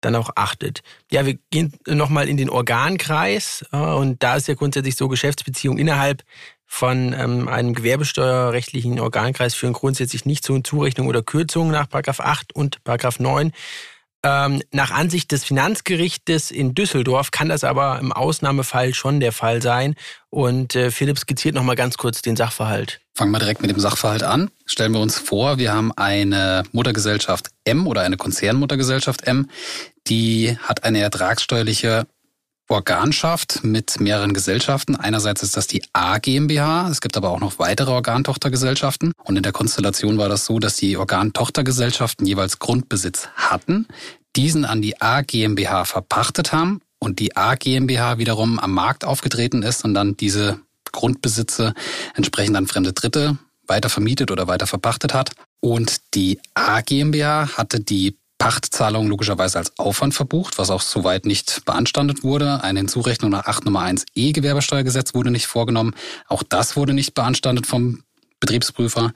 dann 0.00 0.14
auch 0.14 0.30
achtet. 0.36 0.82
Ja, 1.10 1.26
wir 1.26 1.38
gehen 1.50 1.72
nochmal 1.86 2.28
in 2.28 2.36
den 2.36 2.50
Organkreis 2.50 3.64
und 3.70 4.22
da 4.22 4.36
ist 4.36 4.48
ja 4.48 4.54
grundsätzlich 4.54 4.96
so, 4.96 5.08
Geschäftsbeziehungen 5.08 5.78
innerhalb 5.78 6.24
von 6.66 7.12
ähm, 7.12 7.48
einem 7.48 7.74
gewerbesteuerrechtlichen 7.74 8.98
Organkreis 8.98 9.54
führen 9.54 9.74
grundsätzlich 9.74 10.24
nicht 10.24 10.42
zu 10.42 10.58
Zurechnung 10.60 11.06
oder 11.06 11.22
Kürzung 11.22 11.70
nach 11.70 11.88
Paragraph 11.88 12.20
8 12.20 12.54
und 12.54 12.82
Paragraph 12.82 13.20
9. 13.20 13.52
Ähm, 14.24 14.62
nach 14.70 14.92
Ansicht 14.92 15.32
des 15.32 15.42
Finanzgerichtes 15.42 16.52
in 16.52 16.74
Düsseldorf 16.74 17.32
kann 17.32 17.48
das 17.48 17.64
aber 17.64 17.98
im 17.98 18.12
Ausnahmefall 18.12 18.94
schon 18.94 19.18
der 19.18 19.32
Fall 19.32 19.60
sein. 19.60 19.96
Und 20.30 20.76
äh, 20.76 20.90
Philipp 20.92 21.18
skizziert 21.18 21.56
nochmal 21.56 21.74
ganz 21.74 21.96
kurz 21.96 22.22
den 22.22 22.36
Sachverhalt. 22.36 23.00
Fangen 23.14 23.32
wir 23.32 23.40
direkt 23.40 23.62
mit 23.62 23.70
dem 23.70 23.80
Sachverhalt 23.80 24.22
an. 24.22 24.50
Stellen 24.64 24.92
wir 24.92 25.00
uns 25.00 25.18
vor, 25.18 25.58
wir 25.58 25.72
haben 25.72 25.92
eine 25.96 26.62
Muttergesellschaft 26.72 27.48
M 27.64 27.86
oder 27.86 28.02
eine 28.02 28.16
Konzernmuttergesellschaft 28.16 29.26
M, 29.26 29.48
die 30.06 30.56
hat 30.62 30.84
eine 30.84 31.00
ertragssteuerliche 31.00 32.06
Organschaft 32.68 33.64
mit 33.64 34.00
mehreren 34.00 34.32
Gesellschaften. 34.32 34.96
Einerseits 34.96 35.42
ist 35.42 35.56
das 35.56 35.66
die 35.66 35.82
A 35.92 36.18
GmbH, 36.18 36.88
es 36.88 37.00
gibt 37.00 37.16
aber 37.16 37.30
auch 37.30 37.40
noch 37.40 37.58
weitere 37.58 37.90
Organtochtergesellschaften. 37.90 39.12
Und 39.24 39.36
in 39.36 39.42
der 39.42 39.52
Konstellation 39.52 40.18
war 40.18 40.28
das 40.28 40.46
so, 40.46 40.58
dass 40.58 40.76
die 40.76 40.96
Organtochtergesellschaften 40.96 42.26
jeweils 42.26 42.58
Grundbesitz 42.58 43.28
hatten, 43.34 43.86
diesen 44.36 44.64
an 44.64 44.80
die 44.80 45.00
A 45.00 45.22
GmbH 45.22 45.84
verpachtet 45.84 46.52
haben 46.52 46.80
und 46.98 47.18
die 47.18 47.36
A 47.36 47.56
GmbH 47.56 48.18
wiederum 48.18 48.58
am 48.58 48.72
Markt 48.72 49.04
aufgetreten 49.04 49.62
ist 49.62 49.84
und 49.84 49.94
dann 49.94 50.16
diese 50.16 50.60
Grundbesitze 50.92 51.74
entsprechend 52.14 52.56
an 52.56 52.66
fremde 52.66 52.92
Dritte 52.92 53.38
weiter 53.66 53.88
vermietet 53.88 54.30
oder 54.30 54.46
weiter 54.46 54.66
verpachtet 54.66 55.14
hat. 55.14 55.32
Und 55.60 56.14
die 56.14 56.40
A 56.54 56.80
GmbH 56.80 57.56
hatte 57.56 57.80
die 57.80 58.16
Pachtzahlung 58.42 59.06
logischerweise 59.06 59.58
als 59.58 59.78
Aufwand 59.78 60.14
verbucht, 60.14 60.58
was 60.58 60.70
auch 60.70 60.80
soweit 60.80 61.26
nicht 61.26 61.64
beanstandet 61.64 62.24
wurde. 62.24 62.64
Eine 62.64 62.80
Hinzurechnung 62.80 63.30
nach 63.30 63.46
8 63.46 63.64
Nummer 63.66 63.82
1 63.82 64.04
E 64.16 64.32
Gewerbesteuergesetz 64.32 65.14
wurde 65.14 65.30
nicht 65.30 65.46
vorgenommen. 65.46 65.94
Auch 66.26 66.42
das 66.42 66.74
wurde 66.74 66.92
nicht 66.92 67.14
beanstandet 67.14 67.68
vom 67.68 68.02
Betriebsprüfer. 68.40 69.12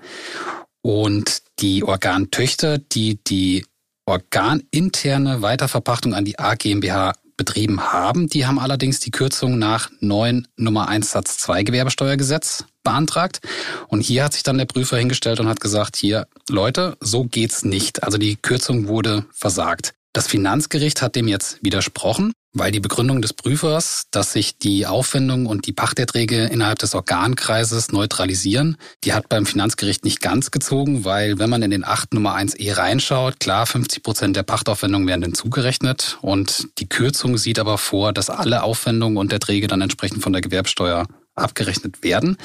Und 0.81 1.43
die 1.59 1.83
Organtöchter, 1.83 2.79
die 2.79 3.19
die 3.25 3.67
organinterne 4.05 5.43
Weiterverpachtung 5.43 6.15
an 6.15 6.25
die 6.25 6.39
A 6.39 6.55
GmbH 6.55 7.13
betrieben 7.37 7.93
haben. 7.93 8.29
Die 8.29 8.47
haben 8.47 8.59
allerdings 8.59 9.01
die 9.01 9.11
Kürzung 9.11 9.59
nach 9.59 9.91
9 10.01 10.49
Nummer 10.57 10.89
1 10.89 11.11
Satz 11.11 11.39
2 11.39 11.63
Gewerbesteuergesetz 11.63 12.65
beantragt. 12.83 13.41
Und 13.89 14.01
hier 14.01 14.25
hat 14.25 14.33
sich 14.33 14.43
dann 14.43 14.59
der 14.59 14.65
Prüfer 14.65 14.97
hingestellt 14.97 15.41
und 15.41 15.49
hat 15.49 15.61
gesagt, 15.61 15.97
hier, 15.97 16.27
Leute, 16.49 16.97
so 17.01 17.25
geht's 17.25 17.65
nicht. 17.65 18.03
Also 18.03 18.19
die 18.19 18.37
Kürzung 18.37 18.89
wurde 18.89 19.25
versagt. 19.33 19.95
Das 20.17 20.29
Finanzgericht 20.29 21.03
hat 21.03 21.15
dem 21.15 21.29
jetzt 21.29 21.63
widersprochen 21.63 22.33
weil 22.59 22.73
die 22.73 22.81
Begründung 22.81 23.21
des 23.21 23.35
Prüfers, 23.35 24.07
dass 24.11 24.33
sich 24.33 24.57
die 24.59 24.87
Aufwendungen 24.87 25.47
und 25.47 25.67
die 25.67 25.73
Pachterträge 25.73 26.45
innerhalb 26.45 26.79
des 26.79 26.95
Organkreises 26.95 27.93
neutralisieren, 27.93 28.79
die 29.05 29.13
hat 29.13 29.29
beim 29.29 29.45
Finanzgericht 29.45 30.05
nicht 30.05 30.23
ganz 30.23 30.51
gezogen, 30.51 31.05
weil 31.05 31.39
wenn 31.39 31.51
man 31.51 31.63
in 31.63 31.71
den 31.71 31.85
8 31.85 32.15
Nummer 32.15 32.35
1e 32.35 32.77
reinschaut, 32.77 33.41
klar, 33.41 33.67
50 33.67 34.03
Prozent 34.03 34.37
der 34.37 34.43
Pachtaufwendungen 34.43 35.07
werden 35.07 35.23
hinzugerechnet 35.23 36.19
und 36.23 36.69
die 36.79 36.89
Kürzung 36.89 37.37
sieht 37.37 37.59
aber 37.59 37.77
vor, 37.77 38.13
dass 38.13 38.31
alle 38.31 38.63
Aufwendungen 38.63 39.19
und 39.19 39.33
Erträge 39.33 39.67
dann 39.67 39.83
entsprechend 39.83 40.23
von 40.23 40.33
der 40.33 40.41
Gewerbsteuer 40.41 41.07
abgerechnet 41.37 42.03
werden. 42.03 42.37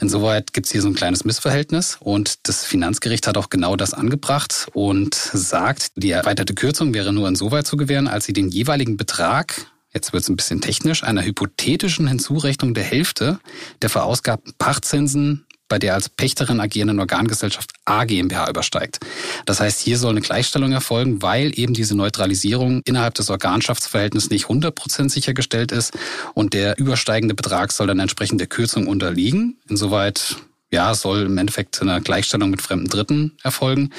Insoweit 0.00 0.52
gibt 0.52 0.66
es 0.66 0.72
hier 0.72 0.82
so 0.82 0.88
ein 0.88 0.94
kleines 0.94 1.24
Missverhältnis 1.24 1.98
und 2.00 2.48
das 2.48 2.64
Finanzgericht 2.64 3.26
hat 3.26 3.36
auch 3.36 3.50
genau 3.50 3.76
das 3.76 3.92
angebracht 3.92 4.68
und 4.72 5.14
sagt, 5.14 5.92
die 5.96 6.10
erweiterte 6.10 6.54
Kürzung 6.54 6.94
wäre 6.94 7.12
nur 7.12 7.28
insoweit 7.28 7.66
zu 7.66 7.76
gewähren, 7.76 8.08
als 8.08 8.24
sie 8.24 8.32
den 8.32 8.48
jeweiligen 8.48 8.96
Betrag 8.96 9.66
jetzt 9.96 10.12
wird 10.12 10.22
es 10.22 10.28
ein 10.28 10.36
bisschen 10.36 10.60
technisch, 10.60 11.02
einer 11.04 11.24
hypothetischen 11.24 12.06
Hinzurechnung 12.06 12.74
der 12.74 12.84
Hälfte 12.84 13.40
der 13.80 13.88
verausgabten 13.88 14.52
Pachtzinsen 14.58 15.45
bei 15.68 15.78
der 15.78 15.94
als 15.94 16.08
Pächterin 16.08 16.60
agierenden 16.60 17.00
Organgesellschaft 17.00 17.72
A 17.84 18.04
GmbH 18.04 18.48
übersteigt. 18.48 19.00
Das 19.44 19.60
heißt, 19.60 19.80
hier 19.80 19.98
soll 19.98 20.10
eine 20.10 20.20
Gleichstellung 20.20 20.72
erfolgen, 20.72 21.22
weil 21.22 21.58
eben 21.58 21.74
diese 21.74 21.96
Neutralisierung 21.96 22.82
innerhalb 22.84 23.14
des 23.14 23.30
Organschaftsverhältnisses 23.30 24.30
nicht 24.30 24.46
100% 24.46 25.10
sichergestellt 25.10 25.72
ist 25.72 25.92
und 26.34 26.54
der 26.54 26.78
übersteigende 26.78 27.34
Betrag 27.34 27.72
soll 27.72 27.86
dann 27.86 28.00
entsprechend 28.00 28.40
der 28.40 28.48
Kürzung 28.48 28.86
unterliegen. 28.86 29.58
Insoweit 29.68 30.36
ja, 30.70 30.94
soll 30.94 31.22
im 31.22 31.38
Endeffekt 31.38 31.80
eine 31.80 32.00
Gleichstellung 32.00 32.50
mit 32.50 32.62
fremden 32.62 32.88
Dritten 32.88 33.36
erfolgen 33.42 33.90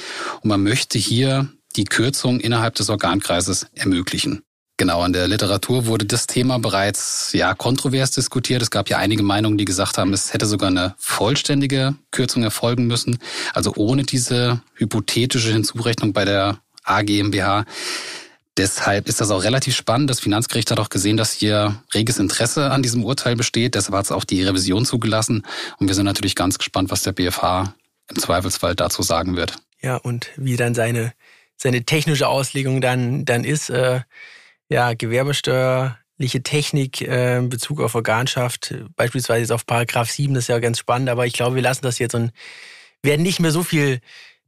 und 0.42 0.48
man 0.48 0.62
möchte 0.62 0.98
hier 0.98 1.48
die 1.76 1.84
Kürzung 1.84 2.40
innerhalb 2.40 2.74
des 2.74 2.90
Organkreises 2.90 3.66
ermöglichen. 3.74 4.42
Genau, 4.78 5.04
in 5.04 5.12
der 5.12 5.26
Literatur 5.26 5.86
wurde 5.86 6.06
das 6.06 6.28
Thema 6.28 6.60
bereits 6.60 7.32
ja 7.32 7.52
kontrovers 7.52 8.12
diskutiert. 8.12 8.62
Es 8.62 8.70
gab 8.70 8.88
ja 8.88 8.96
einige 8.96 9.24
Meinungen, 9.24 9.58
die 9.58 9.64
gesagt 9.64 9.98
haben, 9.98 10.12
es 10.12 10.32
hätte 10.32 10.46
sogar 10.46 10.68
eine 10.68 10.94
vollständige 10.98 11.96
Kürzung 12.12 12.44
erfolgen 12.44 12.86
müssen, 12.86 13.18
also 13.52 13.72
ohne 13.74 14.04
diese 14.04 14.60
hypothetische 14.74 15.52
Hinzurechnung 15.52 16.12
bei 16.12 16.24
der 16.24 16.60
AGMBH. 16.84 17.64
Deshalb 18.56 19.08
ist 19.08 19.20
das 19.20 19.32
auch 19.32 19.42
relativ 19.42 19.74
spannend. 19.74 20.10
Das 20.10 20.20
Finanzgericht 20.20 20.70
hat 20.70 20.78
auch 20.78 20.90
gesehen, 20.90 21.16
dass 21.16 21.32
hier 21.32 21.82
reges 21.92 22.20
Interesse 22.20 22.70
an 22.70 22.82
diesem 22.82 23.04
Urteil 23.04 23.34
besteht. 23.34 23.74
Deshalb 23.74 23.96
hat 23.96 24.04
es 24.04 24.12
auch 24.12 24.24
die 24.24 24.44
Revision 24.44 24.84
zugelassen. 24.84 25.44
Und 25.78 25.88
wir 25.88 25.96
sind 25.96 26.04
natürlich 26.04 26.36
ganz 26.36 26.56
gespannt, 26.56 26.92
was 26.92 27.02
der 27.02 27.12
BFH 27.12 27.74
im 28.08 28.18
Zweifelsfall 28.20 28.76
dazu 28.76 29.02
sagen 29.02 29.34
wird. 29.34 29.56
Ja, 29.82 29.96
und 29.96 30.28
wie 30.36 30.54
dann 30.54 30.76
seine, 30.76 31.14
seine 31.56 31.84
technische 31.84 32.28
Auslegung 32.28 32.80
dann, 32.80 33.24
dann 33.24 33.42
ist. 33.42 33.70
Äh 33.70 34.02
ja, 34.68 34.94
gewerbesteuerliche 34.94 36.42
Technik 36.42 37.00
äh, 37.00 37.38
in 37.38 37.48
Bezug 37.48 37.80
auf 37.80 37.94
Organschaft, 37.94 38.74
beispielsweise 38.96 39.40
jetzt 39.40 39.52
auf 39.52 39.66
Paragraph 39.66 40.10
7, 40.10 40.34
das 40.34 40.44
ist 40.44 40.48
ja 40.48 40.58
ganz 40.58 40.78
spannend, 40.78 41.08
aber 41.08 41.26
ich 41.26 41.32
glaube, 41.32 41.56
wir 41.56 41.62
lassen 41.62 41.82
das 41.82 41.98
jetzt 41.98 42.14
und 42.14 42.32
werden 43.02 43.22
nicht 43.22 43.40
mehr 43.40 43.52
so 43.52 43.62
viel 43.62 44.00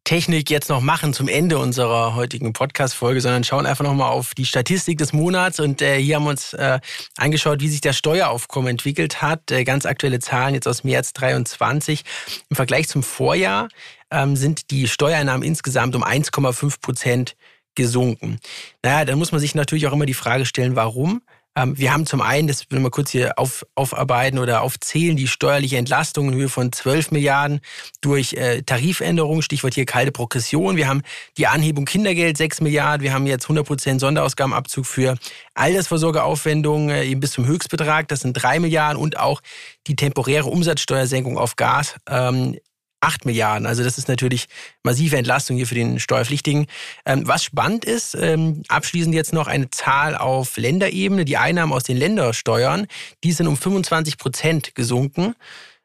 Technik 0.04 0.50
jetzt 0.50 0.70
noch 0.70 0.80
machen 0.80 1.12
zum 1.12 1.28
Ende 1.28 1.58
unserer 1.58 2.14
heutigen 2.14 2.52
Podcast-Folge, 2.52 3.20
sondern 3.20 3.44
schauen 3.44 3.66
einfach 3.66 3.84
nochmal 3.84 4.10
auf 4.10 4.34
die 4.34 4.46
Statistik 4.46 4.98
des 4.98 5.12
Monats. 5.12 5.60
Und 5.60 5.82
äh, 5.82 5.98
hier 6.00 6.16
haben 6.16 6.24
wir 6.24 6.30
uns 6.30 6.54
äh, 6.54 6.80
angeschaut, 7.16 7.60
wie 7.60 7.68
sich 7.68 7.82
der 7.82 7.92
Steueraufkommen 7.92 8.70
entwickelt 8.70 9.20
hat. 9.20 9.50
Äh, 9.50 9.64
ganz 9.64 9.84
aktuelle 9.84 10.18
Zahlen 10.18 10.54
jetzt 10.54 10.66
aus 10.66 10.84
März 10.84 11.12
23. 11.12 12.02
Im 12.48 12.56
Vergleich 12.56 12.88
zum 12.88 13.02
Vorjahr 13.02 13.68
ähm, 14.10 14.36
sind 14.36 14.70
die 14.70 14.88
Steuereinnahmen 14.88 15.46
insgesamt 15.46 15.94
um 15.94 16.02
1,5 16.02 16.80
Prozent 16.80 17.36
gesunken. 17.80 18.38
Naja, 18.82 19.04
dann 19.04 19.18
muss 19.18 19.32
man 19.32 19.40
sich 19.40 19.54
natürlich 19.54 19.86
auch 19.86 19.92
immer 19.92 20.06
die 20.06 20.14
Frage 20.14 20.44
stellen, 20.44 20.76
warum? 20.76 21.22
Ähm, 21.56 21.76
wir 21.76 21.92
haben 21.92 22.06
zum 22.06 22.20
einen, 22.20 22.46
das 22.46 22.70
will 22.70 22.78
ich 22.78 22.82
mal 22.82 22.90
kurz 22.90 23.10
hier 23.10 23.38
auf, 23.38 23.66
aufarbeiten 23.74 24.38
oder 24.38 24.62
aufzählen, 24.62 25.16
die 25.16 25.26
steuerliche 25.26 25.78
Entlastung 25.78 26.28
in 26.28 26.34
Höhe 26.34 26.48
von 26.48 26.70
12 26.70 27.10
Milliarden 27.10 27.60
durch 28.00 28.34
äh, 28.34 28.62
Tarifänderungen, 28.62 29.42
Stichwort 29.42 29.74
hier 29.74 29.84
kalte 29.84 30.12
Progression. 30.12 30.76
Wir 30.76 30.86
haben 30.86 31.02
die 31.38 31.48
Anhebung 31.48 31.86
Kindergeld 31.86 32.36
6 32.36 32.60
Milliarden. 32.60 33.02
Wir 33.02 33.12
haben 33.12 33.26
jetzt 33.26 33.44
100 33.44 33.66
Prozent 33.66 34.00
Sonderausgabenabzug 34.00 34.86
für 34.86 35.16
Altersvorsorgeaufwendungen 35.54 36.90
äh, 36.90 37.04
eben 37.04 37.20
bis 37.20 37.32
zum 37.32 37.46
Höchstbetrag. 37.46 38.06
Das 38.08 38.20
sind 38.20 38.34
3 38.34 38.60
Milliarden 38.60 39.00
und 39.00 39.18
auch 39.18 39.40
die 39.88 39.96
temporäre 39.96 40.48
Umsatzsteuersenkung 40.48 41.36
auf 41.36 41.56
Gas 41.56 41.96
ähm, 42.08 42.56
8 43.00 43.24
Milliarden. 43.24 43.66
Also 43.66 43.82
das 43.82 43.98
ist 43.98 44.08
natürlich 44.08 44.46
massive 44.82 45.16
Entlastung 45.16 45.56
hier 45.56 45.66
für 45.66 45.74
den 45.74 45.98
Steuerpflichtigen. 45.98 46.66
Ähm, 47.06 47.26
was 47.26 47.44
spannend 47.44 47.84
ist, 47.84 48.14
ähm, 48.14 48.62
abschließend 48.68 49.14
jetzt 49.14 49.32
noch 49.32 49.46
eine 49.46 49.70
Zahl 49.70 50.16
auf 50.16 50.56
Länderebene. 50.56 51.24
Die 51.24 51.36
Einnahmen 51.36 51.72
aus 51.72 51.84
den 51.84 51.96
Ländersteuern, 51.96 52.86
die 53.24 53.32
sind 53.32 53.46
um 53.46 53.56
25 53.56 54.18
Prozent 54.18 54.74
gesunken. 54.74 55.34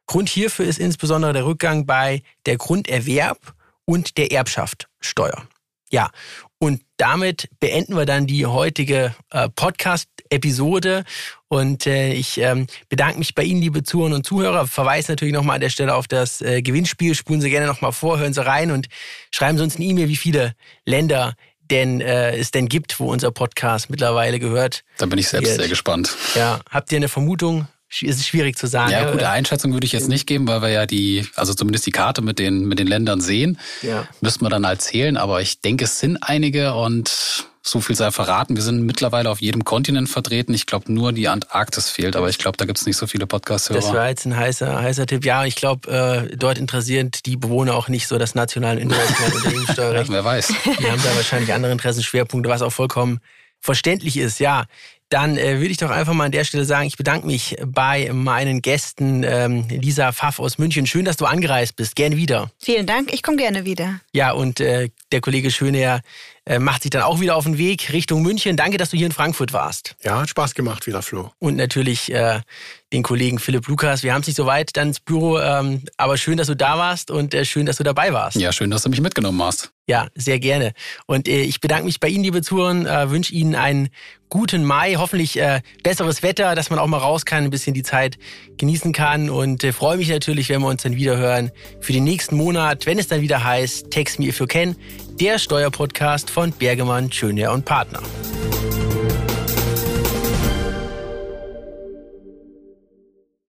Grund 0.08 0.30
hierfür 0.30 0.66
ist 0.66 0.80
insbesondere 0.80 1.34
der 1.34 1.46
Rückgang 1.46 1.86
bei 1.86 2.22
der 2.46 2.58
Grunderwerb 2.58 3.56
und 3.86 4.18
der 4.18 4.32
Erbschaftssteuer. 4.32 5.48
Ja, 5.92 6.10
und 6.58 6.82
damit 6.98 7.50
beenden 7.60 7.96
wir 7.96 8.06
dann 8.06 8.28
die 8.28 8.46
heutige 8.46 9.16
äh, 9.30 9.50
Podcast-Episode. 9.50 11.04
Und 11.56 11.88
äh, 11.88 12.12
ich 12.12 12.38
ähm, 12.38 12.68
bedanke 12.90 13.18
mich 13.18 13.34
bei 13.34 13.44
Ihnen, 13.44 13.62
liebe 13.62 13.82
Zuhörer 13.82 14.16
und 14.16 14.26
Zuhörer. 14.26 14.68
Verweise 14.68 15.14
natürlich 15.14 15.34
nochmal 15.34 15.56
an 15.56 15.62
der 15.62 15.70
Stelle 15.70 15.96
auf 15.96 16.06
das 16.06 16.42
äh, 16.42 16.62
Gewinnspiel. 16.62 17.16
Spulen 17.16 17.40
Sie 17.40 17.50
gerne 17.50 17.66
nochmal 17.66 17.94
vor, 17.94 18.20
hören 18.20 18.34
Sie 18.34 18.46
rein 18.46 18.72
und 18.72 18.88
schreiben 19.32 19.58
Sie 19.58 19.64
uns 19.64 19.78
eine 19.78 19.86
E-Mail, 19.86 20.10
wie 20.10 20.18
viele 20.18 20.54
Länder 20.84 21.36
denn 21.72 22.02
äh, 22.02 22.36
es 22.36 22.52
denn 22.52 22.68
gibt, 22.68 23.00
wo 23.00 23.10
unser 23.10 23.32
Podcast 23.32 23.90
mittlerweile 23.90 24.38
gehört. 24.38 24.84
Da 24.98 25.06
bin 25.06 25.18
ich 25.18 25.30
selbst 25.30 25.48
wird. 25.48 25.60
sehr 25.62 25.70
gespannt. 25.70 26.14
Ja, 26.36 26.60
habt 26.70 26.92
ihr 26.92 26.98
eine 26.98 27.08
Vermutung? 27.08 27.70
ist 28.02 28.20
es 28.20 28.28
schwierig 28.28 28.58
zu 28.58 28.68
sagen. 28.68 28.92
Ja, 28.92 29.10
gute 29.10 29.30
Einschätzung 29.30 29.72
würde 29.72 29.86
ich 29.86 29.94
jetzt 29.94 30.10
nicht 30.10 30.28
geben, 30.28 30.50
weil 30.50 30.62
wir 30.62 30.70
ja 30.70 30.86
die, 30.86 31.26
also 31.36 31.54
zumindest 31.54 31.86
die 31.86 31.92
Karte 31.92 32.22
mit 32.22 32.38
den, 32.38 32.66
mit 32.66 32.80
den 32.80 32.88
Ländern 32.88 33.22
sehen. 33.22 33.58
Ja. 33.82 34.06
Müssten 34.20 34.44
wir 34.44 34.50
dann 34.50 34.68
halt 34.68 34.82
zählen, 34.82 35.16
aber 35.16 35.40
ich 35.40 35.62
denke, 35.62 35.86
es 35.86 36.00
sind 36.02 36.18
einige 36.18 36.74
und 36.74 37.48
so 37.68 37.82
viel 37.82 37.96
sei 37.96 38.12
verraten. 38.12 38.56
Wir 38.56 38.64
sind 38.64 38.84
mittlerweile 38.84 39.30
auf 39.30 39.42
jedem 39.42 39.66
Kontinent 39.66 40.08
vertreten. 40.08 40.54
Ich 40.54 40.68
glaube, 40.68 40.92
nur 40.94 41.14
die 41.14 41.28
Antarktis 41.28 41.90
fehlt, 41.90 42.16
aber 42.16 42.30
ich 42.30 42.38
glaube, 42.38 42.58
da 42.58 42.66
gibt 42.66 42.78
es 42.78 42.86
nicht 42.86 42.96
so 42.98 43.08
viele 43.08 43.26
Podcast-Hörer. 43.26 43.82
Das 43.82 43.92
war 43.92 44.08
jetzt 44.08 44.26
ein 44.26 44.38
heißer, 44.38 44.82
heißer 44.82 45.08
Tipp. 45.08 45.26
Ja, 45.26 45.46
ich 45.46 45.56
glaube, 45.56 46.30
äh, 46.32 46.36
dort 46.38 46.60
interessieren 46.60 47.10
die 47.26 47.38
Bewohner 47.38 47.76
auch 47.76 47.88
nicht 47.88 48.08
so 48.08 48.20
das 48.20 48.36
nationale 48.36 48.80
internationale 48.80 49.36
Unternehmenssteuerrecht. 49.36 50.10
ja, 50.10 50.14
wer 50.14 50.24
weiß. 50.24 50.48
Die 50.48 50.92
haben 50.92 51.02
da 51.04 51.16
wahrscheinlich 51.16 51.54
andere 51.54 51.72
Interessenschwerpunkte, 51.72 52.50
was 52.50 52.62
auch 52.62 52.72
vollkommen 52.72 53.20
verständlich 53.62 54.18
ist. 54.18 54.40
Ja, 54.40 54.66
dann 55.10 55.38
äh, 55.38 55.60
würde 55.60 55.68
ich 55.70 55.78
doch 55.78 55.92
einfach 55.92 56.14
mal 56.14 56.26
an 56.26 56.32
der 56.32 56.44
Stelle 56.44 56.66
sagen, 56.66 56.88
ich 56.88 56.98
bedanke 56.98 57.28
mich 57.28 57.56
bei 57.66 58.12
meinen 58.12 58.62
Gästen, 58.62 59.24
ähm, 59.24 59.68
Lisa 59.70 60.12
Pfaff 60.12 60.40
aus 60.40 60.58
München. 60.58 60.88
Schön, 60.88 61.06
dass 61.06 61.18
du 61.18 61.26
angereist 61.26 61.76
bist. 61.76 61.96
Gerne 61.96 62.18
wieder. 62.18 62.52
Vielen 62.60 62.88
Dank, 62.88 63.14
ich 63.14 63.22
komme 63.22 63.38
gerne 63.38 63.66
wieder. 63.66 64.00
Ja, 64.14 64.32
und 64.32 64.60
äh, 64.60 64.90
der 65.16 65.22
Kollege 65.22 65.50
Schöneher 65.50 66.02
äh, 66.46 66.60
macht 66.60 66.84
sich 66.84 66.92
dann 66.92 67.02
auch 67.02 67.22
wieder 67.22 67.38
auf 67.38 67.46
den 67.46 67.58
Weg 67.58 67.94
Richtung 67.94 68.22
München. 68.22 68.58
Danke, 68.58 68.78
dass 68.78 68.90
du 68.90 68.98
hier 68.98 69.06
in 69.06 69.14
Frankfurt 69.14 69.54
warst. 69.54 69.96
Ja, 70.04 70.20
hat 70.20 70.30
Spaß 70.30 70.56
gemacht 70.56 70.86
wieder, 70.88 71.02
Flo. 71.02 71.32
Und 71.40 71.56
natürlich 71.56 72.12
äh, 72.12 72.42
den 72.92 73.02
Kollegen 73.02 73.40
Philipp 73.40 73.68
Lukas. 73.68 74.04
Wir 74.04 74.14
haben 74.14 74.22
es 74.22 74.28
nicht 74.28 74.36
so 74.36 74.46
weit 74.46 74.76
dann 74.78 74.90
ins 74.90 75.00
Büro, 75.00 75.40
ähm, 75.40 75.84
aber 75.98 76.18
schön, 76.18 76.38
dass 76.38 76.48
du 76.48 76.56
da 76.56 76.78
warst 76.78 77.12
und 77.12 77.34
äh, 77.34 77.46
schön, 77.46 77.66
dass 77.66 77.78
du 77.78 77.84
dabei 77.84 78.14
warst. 78.14 78.38
Ja, 78.38 78.52
schön, 78.52 78.70
dass 78.70 78.84
du 78.84 78.90
mich 78.90 79.02
mitgenommen 79.02 79.42
hast. 79.42 79.72
Ja, 79.88 80.08
sehr 80.16 80.40
gerne. 80.40 80.74
Und 81.06 81.28
äh, 81.28 81.42
ich 81.42 81.62
bedanke 81.62 81.86
mich 81.86 82.00
bei 82.00 82.10
Ihnen, 82.10 82.24
liebe 82.24 82.42
Zuhörer, 82.42 83.04
äh, 83.04 83.10
wünsche 83.10 83.34
Ihnen 83.34 83.56
einen 83.56 83.90
guten 84.30 84.66
Mai, 84.66 84.96
hoffentlich 84.96 85.40
äh, 85.40 85.62
besseres 85.84 86.24
Wetter, 86.24 86.56
dass 86.56 86.70
man 86.70 86.80
auch 86.80 86.88
mal 86.88 86.98
raus 86.98 87.26
kann, 87.26 87.44
ein 87.44 87.50
bisschen 87.52 87.74
die 87.74 87.84
Zeit 87.84 88.18
genießen 88.58 88.94
kann 88.94 89.30
und 89.30 89.64
äh, 89.64 89.72
freue 89.72 89.98
mich 89.98 90.10
natürlich, 90.10 90.50
wenn 90.50 90.62
wir 90.62 90.68
uns 90.68 90.84
dann 90.84 90.96
wieder 90.96 91.18
hören 91.18 91.52
für 91.82 91.94
den 91.94 92.04
nächsten 92.04 92.36
Monat, 92.36 92.86
wenn 92.86 93.00
es 93.00 93.08
dann 93.08 93.22
wieder 93.22 93.44
heißt 93.44 93.92
Text 93.92 94.20
Me 94.20 94.28
If 94.28 94.40
You 94.40 94.48
Can, 94.48 94.76
der 95.20 95.40
Steuerpodcast 95.40 96.30
von 96.30 96.52
Bergemann, 96.52 97.12
Schöner 97.12 97.54
und 97.54 97.66
Partner. 97.66 98.02